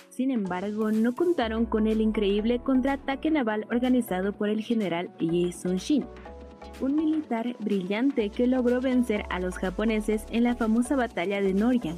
Sin 0.09 0.29
embargo, 0.29 0.91
no 0.91 1.15
contaron 1.15 1.65
con 1.65 1.87
el 1.87 2.01
increíble 2.01 2.59
contraataque 2.59 3.31
naval 3.31 3.65
organizado 3.71 4.31
por 4.33 4.49
el 4.49 4.61
general 4.61 5.09
Lee 5.17 5.51
Sun-shin, 5.51 6.05
un 6.81 6.97
militar 6.97 7.55
brillante 7.61 8.29
que 8.29 8.45
logró 8.45 8.79
vencer 8.79 9.25
a 9.31 9.39
los 9.39 9.55
japoneses 9.55 10.25
en 10.29 10.43
la 10.43 10.55
famosa 10.55 10.95
batalla 10.95 11.41
de 11.41 11.55
Noryang, 11.55 11.97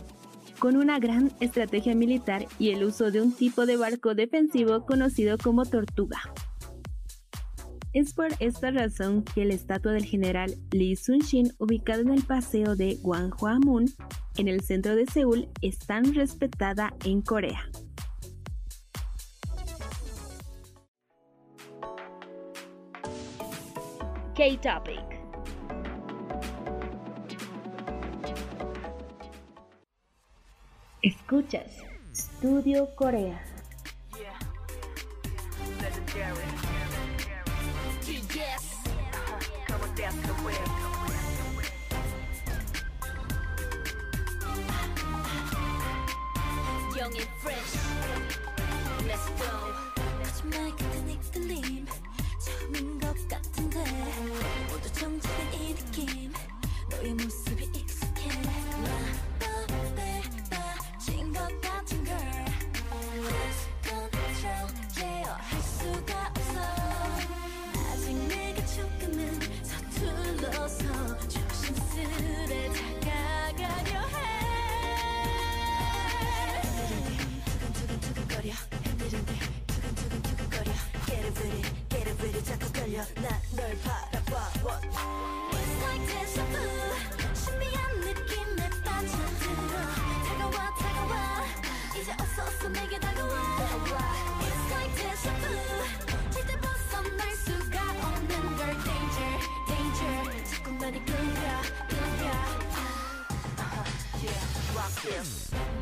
con 0.60 0.78
una 0.78 0.98
gran 0.98 1.30
estrategia 1.42 1.94
militar 1.94 2.46
y 2.58 2.70
el 2.70 2.86
uso 2.86 3.12
de 3.12 3.22
un 3.22 3.34
tipo 3.34 3.66
de 3.66 3.76
barco 3.76 4.16
defensivo 4.16 4.86
conocido 4.86 5.38
como 5.38 5.66
tortuga. 5.66 6.22
Es 7.94 8.12
por 8.14 8.30
esta 8.40 8.72
razón 8.72 9.24
que 9.24 9.46
la 9.46 9.54
estatua 9.54 9.92
del 9.92 10.04
general 10.04 10.56
Lee 10.72 10.96
Sun-shin, 10.96 11.54
ubicada 11.60 12.02
en 12.02 12.10
el 12.10 12.24
paseo 12.24 12.76
de 12.76 12.96
Gwanghwamun, 12.96 13.86
en 14.38 14.48
el 14.48 14.62
centro 14.62 14.96
de 14.96 15.06
Seúl, 15.06 15.48
es 15.62 15.78
tan 15.78 16.16
respetada 16.16 16.92
en 17.06 17.22
Corea. 17.22 17.70
K-Topic. 24.36 25.14
Escuchas 31.04 31.84
Studio 32.12 32.88
Corea. 32.96 33.53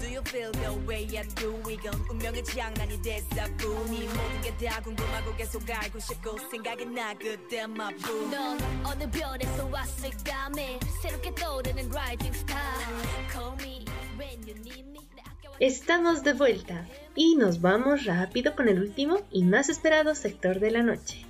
Do 0.01 0.07
you 0.09 0.21
feel 0.27 0.53
the 0.53 0.73
way 0.87 1.07
I 1.17 1.23
do? 1.35 1.55
이건 1.71 1.95
운명의 2.11 2.45
장난이 2.45 3.01
됐어 3.03 3.45
보니 3.59 4.07
모든 4.07 4.41
게 4.43 4.57
다 4.67 4.81
궁금하고 4.83 5.35
계속 5.37 5.63
알고 5.69 5.99
싶고 5.99 6.37
생각이 6.51 6.87
나 6.87 7.15
그때 7.15 7.67
마부 7.67 8.31
넌 8.31 8.59
어느 8.85 9.11
별에서 9.11 9.67
왔을까 9.67 10.51
매일 10.55 10.79
새롭게 11.03 11.35
떠오르는 11.35 11.91
rising 11.91 12.37
star 12.37 12.61
Call 13.33 13.53
me 13.61 13.85
when 14.19 14.41
you 14.47 14.55
need 14.61 14.87
me 14.89 15.01
내 15.15 15.23
아껴와 15.23 15.57
Estamos 15.61 16.23
de 16.23 16.33
vuelta 16.35 16.87
y 17.15 17.35
nos 17.37 17.61
vamos 17.61 18.05
rápido 18.05 18.55
con 18.55 18.69
el 18.69 18.79
último 18.81 19.21
y 19.31 19.43
más 19.45 19.69
esperado 19.69 20.15
sector 20.15 20.61
de 20.61 20.71
la 20.71 20.83
noche. 20.83 21.25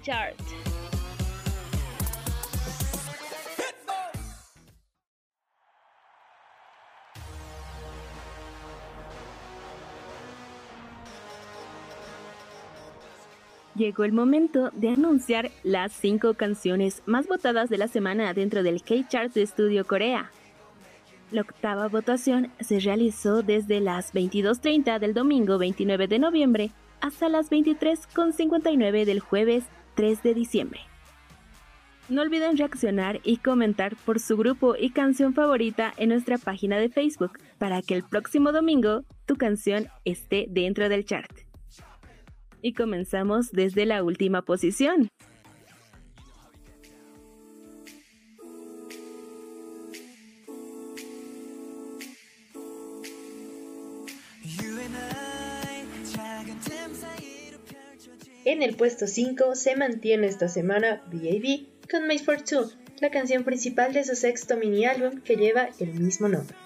K-Chart. 0.00 0.34
Llegó 13.74 14.04
el 14.04 14.12
momento 14.12 14.70
de 14.74 14.90
anunciar 14.90 15.50
las 15.62 15.92
5 15.92 16.34
canciones 16.34 17.02
más 17.06 17.26
votadas 17.26 17.70
de 17.70 17.78
la 17.78 17.88
semana 17.88 18.34
dentro 18.34 18.62
del 18.62 18.82
K-Chart 18.82 19.32
de 19.32 19.42
Estudio 19.42 19.86
Corea. 19.86 20.30
La 21.30 21.42
octava 21.42 21.88
votación 21.88 22.50
se 22.60 22.80
realizó 22.80 23.42
desde 23.42 23.80
las 23.80 24.12
22.30 24.12 24.98
del 24.98 25.14
domingo 25.14 25.58
29 25.58 26.08
de 26.08 26.18
noviembre 26.18 26.70
hasta 27.00 27.28
las 27.28 27.50
23.59 27.50 29.04
del 29.04 29.20
jueves 29.20 29.64
3 29.94 30.22
de 30.22 30.34
diciembre. 30.34 30.80
No 32.08 32.22
olviden 32.22 32.56
reaccionar 32.56 33.20
y 33.22 33.36
comentar 33.36 33.94
por 34.04 34.18
su 34.18 34.36
grupo 34.36 34.74
y 34.76 34.90
canción 34.90 35.32
favorita 35.32 35.94
en 35.96 36.08
nuestra 36.08 36.38
página 36.38 36.78
de 36.78 36.88
Facebook 36.88 37.38
para 37.58 37.82
que 37.82 37.94
el 37.94 38.02
próximo 38.02 38.50
domingo 38.50 39.04
tu 39.26 39.36
canción 39.36 39.86
esté 40.04 40.46
dentro 40.48 40.88
del 40.88 41.04
chart. 41.04 41.30
Y 42.62 42.72
comenzamos 42.72 43.52
desde 43.52 43.86
la 43.86 44.02
última 44.02 44.42
posición. 44.42 45.08
En 58.50 58.64
el 58.64 58.74
puesto 58.74 59.06
5 59.06 59.54
se 59.54 59.76
mantiene 59.76 60.26
esta 60.26 60.48
semana 60.48 61.04
B.A.B. 61.06 61.66
con 61.88 62.08
Made 62.08 62.18
for 62.18 62.42
Two, 62.42 62.68
la 62.98 63.08
canción 63.08 63.44
principal 63.44 63.92
de 63.92 64.02
su 64.02 64.16
sexto 64.16 64.56
mini 64.56 64.86
álbum 64.86 65.20
que 65.20 65.36
lleva 65.36 65.68
el 65.78 65.94
mismo 65.94 66.26
nombre. 66.26 66.56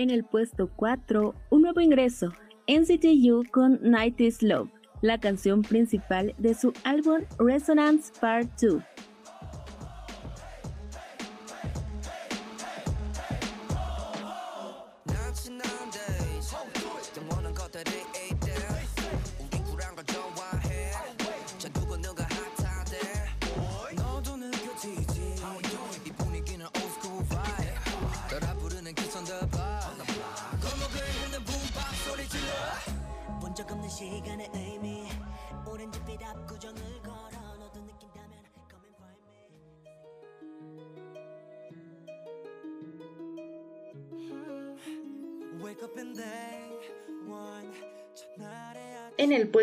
en 0.00 0.08
el 0.08 0.24
puesto 0.24 0.70
4 0.76 1.34
un 1.50 1.62
nuevo 1.62 1.80
ingreso, 1.80 2.32
NCT 2.66 3.04
U 3.30 3.44
con 3.50 3.78
Night 3.82 4.18
is 4.18 4.42
Love, 4.42 4.70
la 5.02 5.20
canción 5.20 5.60
principal 5.60 6.34
de 6.38 6.54
su 6.54 6.72
álbum 6.84 7.20
Resonance 7.38 8.10
Part 8.18 8.48
2. 8.62 8.82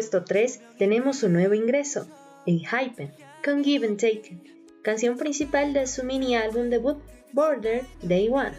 puesto 0.08 0.24
3 0.24 0.62
tenemos 0.78 1.22
un 1.24 1.34
nuevo 1.34 1.54
ingreso, 1.54 2.08
el 2.46 2.66
Hypen, 2.66 3.12
con 3.44 3.62
Give 3.62 3.86
and 3.86 4.00
Take, 4.00 4.38
canción 4.82 5.18
principal 5.18 5.74
de 5.74 5.86
su 5.86 6.06
mini 6.06 6.38
álbum 6.38 6.70
debut 6.70 6.98
Border 7.34 7.84
Day 8.04 8.30
One. 8.30 8.54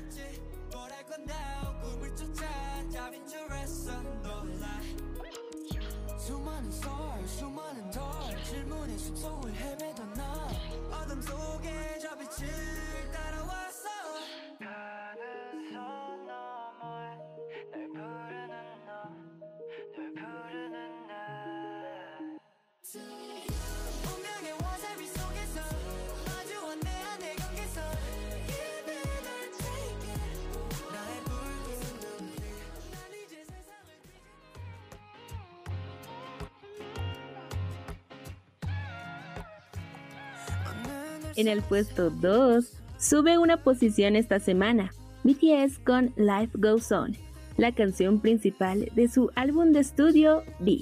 En 41.38 41.46
el 41.46 41.62
puesto 41.62 42.10
2, 42.10 42.64
sube 42.98 43.38
una 43.38 43.58
posición 43.58 44.16
esta 44.16 44.40
semana, 44.40 44.92
BTS 45.22 45.78
con 45.78 46.12
Life 46.16 46.50
Goes 46.54 46.90
On, 46.90 47.16
la 47.56 47.70
canción 47.70 48.18
principal 48.18 48.90
de 48.96 49.06
su 49.06 49.30
álbum 49.36 49.70
de 49.70 49.78
estudio 49.78 50.42
B. 50.58 50.80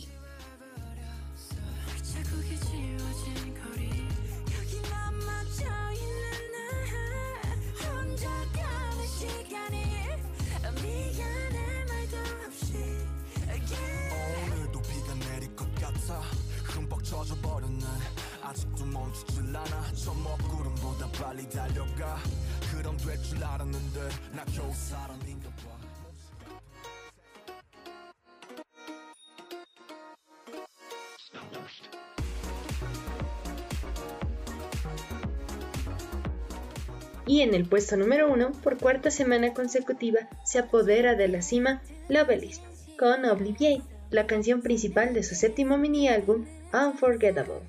en 37.47 37.55
el 37.55 37.69
puesto 37.69 37.97
número 37.97 38.31
uno 38.33 38.53
por 38.63 38.77
cuarta 38.79 39.11
semana 39.11 39.55
consecutiva 39.55 40.29
se 40.45 40.59
apodera 40.59 41.15
de 41.15 41.29
la 41.29 41.43
cima 41.43 41.81
Lovelist 42.09 42.63
con 42.99 43.25
Obliviate, 43.25 43.83
la 44.11 44.27
canción 44.27 44.63
principal 44.63 45.15
de 45.15 45.23
su 45.23 45.35
séptimo 45.35 45.79
mini 45.79 46.09
álbum 46.09 46.47
Unforgettable. 46.73 47.61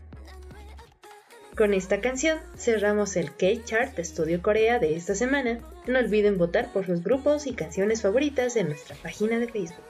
Con 1.55 1.73
esta 1.73 2.01
canción 2.01 2.39
cerramos 2.55 3.15
el 3.15 3.36
K-Chart 3.36 3.95
de 3.95 4.01
Estudio 4.01 4.41
Corea 4.41 4.80
de 4.80 4.95
esta 4.95 5.15
semana. 5.15 5.59
No 5.88 5.99
olviden 5.99 6.38
votar 6.38 6.71
por 6.71 6.86
sus 6.86 7.03
grupos 7.03 7.47
y 7.47 7.53
canciones 7.53 8.01
favoritas 8.01 8.55
en 8.55 8.67
nuestra 8.67 8.95
página 8.95 9.39
de 9.39 9.47
Facebook. 9.47 9.86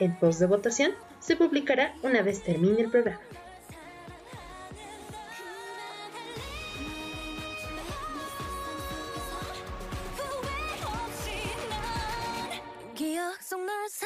El 0.00 0.16
post 0.16 0.40
de 0.40 0.46
votación 0.46 0.92
se 1.20 1.36
publicará 1.36 1.94
una 2.02 2.22
vez 2.22 2.42
termine 2.42 2.80
el 2.82 2.90
programa. 2.90 3.20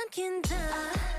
pumpkin 0.05 0.43
time. 0.43 1.14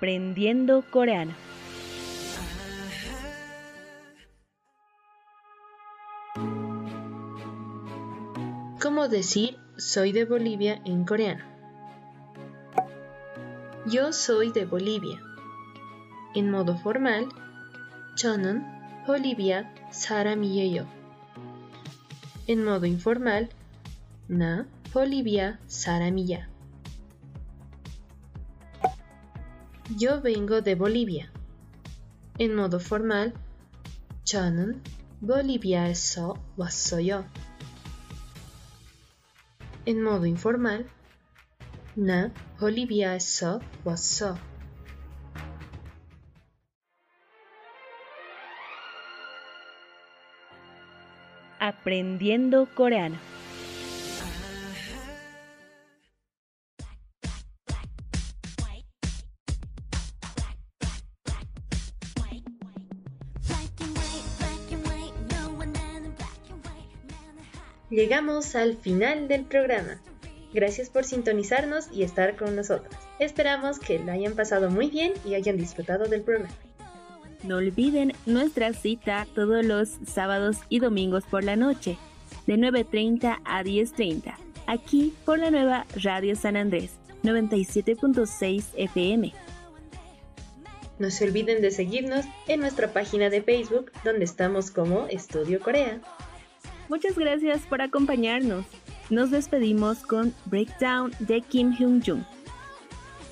Aprendiendo 0.00 0.82
Coreano. 0.90 1.34
¿Cómo 8.80 9.08
decir 9.08 9.58
soy 9.76 10.12
de 10.12 10.24
Bolivia 10.24 10.80
en 10.86 11.04
coreano? 11.04 11.44
Yo 13.84 14.14
soy 14.14 14.52
de 14.52 14.64
Bolivia. 14.64 15.20
En 16.34 16.50
modo 16.50 16.78
formal, 16.78 17.28
저는 18.16 18.64
Bolivia 19.06 19.68
사람이에요. 19.90 20.88
En 22.48 22.64
modo 22.64 22.86
informal, 22.86 23.50
나 24.28 24.64
Bolivia 24.94 25.58
사람이야. 25.66 26.49
Yo 29.98 30.20
vengo 30.20 30.60
de 30.60 30.76
Bolivia. 30.76 31.32
En 32.38 32.54
modo 32.54 32.78
formal, 32.78 33.34
저는 34.22 34.82
Bolivia에서 35.20 36.34
왔어요. 36.56 37.24
En 39.86 40.00
modo 40.02 40.26
informal, 40.26 40.86
나 41.96 42.30
Bolivia에서 42.60 43.60
왔어. 43.84 44.38
Aprendiendo 51.58 52.66
coreano. 52.76 53.29
Llegamos 68.00 68.56
al 68.56 68.78
final 68.78 69.28
del 69.28 69.44
programa. 69.44 70.00
Gracias 70.54 70.88
por 70.88 71.04
sintonizarnos 71.04 71.88
y 71.92 72.02
estar 72.02 72.34
con 72.34 72.56
nosotros. 72.56 72.94
Esperamos 73.18 73.78
que 73.78 73.98
la 73.98 74.14
hayan 74.14 74.34
pasado 74.34 74.70
muy 74.70 74.88
bien 74.88 75.12
y 75.22 75.34
hayan 75.34 75.58
disfrutado 75.58 76.06
del 76.06 76.22
programa. 76.22 76.48
No 77.42 77.56
olviden 77.56 78.14
nuestra 78.24 78.72
cita 78.72 79.26
todos 79.34 79.66
los 79.66 79.98
sábados 80.06 80.56
y 80.70 80.78
domingos 80.78 81.24
por 81.24 81.44
la 81.44 81.56
noche, 81.56 81.98
de 82.46 82.54
9.30 82.54 83.38
a 83.44 83.62
10.30, 83.62 84.34
aquí 84.66 85.12
por 85.26 85.38
la 85.38 85.50
nueva 85.50 85.84
Radio 85.96 86.34
San 86.36 86.56
Andrés, 86.56 86.92
97.6 87.22 88.64
FM. 88.78 89.34
No 90.98 91.10
se 91.10 91.24
olviden 91.24 91.60
de 91.60 91.70
seguirnos 91.70 92.24
en 92.48 92.60
nuestra 92.60 92.94
página 92.94 93.28
de 93.28 93.42
Facebook, 93.42 93.92
donde 94.04 94.24
estamos 94.24 94.70
como 94.70 95.06
Estudio 95.08 95.60
Corea. 95.60 96.00
Muchas 96.90 97.16
gracias 97.16 97.60
por 97.68 97.82
acompañarnos. 97.82 98.66
Nos 99.10 99.30
despedimos 99.30 99.98
con 99.98 100.34
Breakdown 100.46 101.12
de 101.20 101.40
Kim 101.40 101.72
Hyun 101.72 102.02
Jung. 102.04 102.24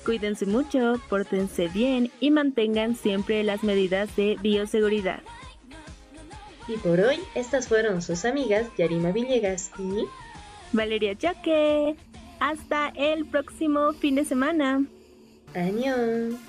Cuídense 0.05 0.45
mucho, 0.45 0.93
pórtense 1.09 1.67
bien 1.67 2.09
y 2.21 2.31
mantengan 2.31 2.95
siempre 2.95 3.43
las 3.43 3.61
medidas 3.61 4.15
de 4.15 4.37
bioseguridad. 4.41 5.19
Y 6.69 6.77
por 6.77 7.01
hoy, 7.01 7.19
estas 7.35 7.67
fueron 7.67 8.01
sus 8.01 8.23
amigas 8.23 8.65
Yarima 8.77 9.11
Villegas 9.11 9.71
y 9.77 10.05
Valeria 10.71 11.17
Choque. 11.17 11.97
Hasta 12.39 12.93
el 12.95 13.25
próximo 13.25 13.91
fin 13.91 14.15
de 14.15 14.23
semana. 14.23 14.85
Añón. 15.53 16.39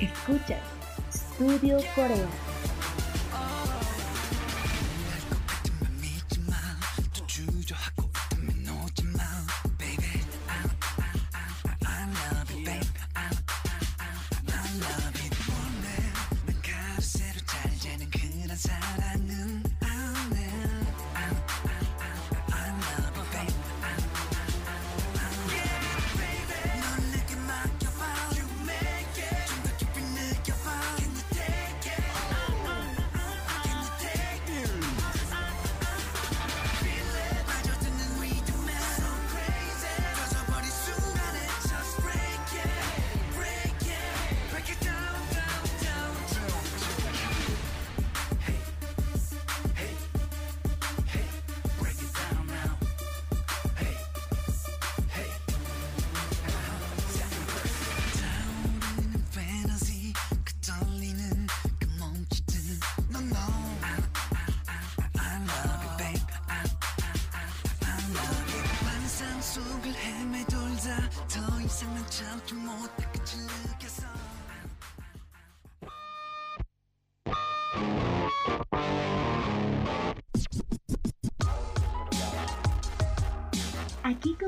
Escuchas 0.00 0.60
Studio 1.12 1.78
Corea. 1.94 2.49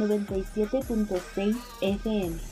97.6 0.00 1.54
FM. 1.82 2.49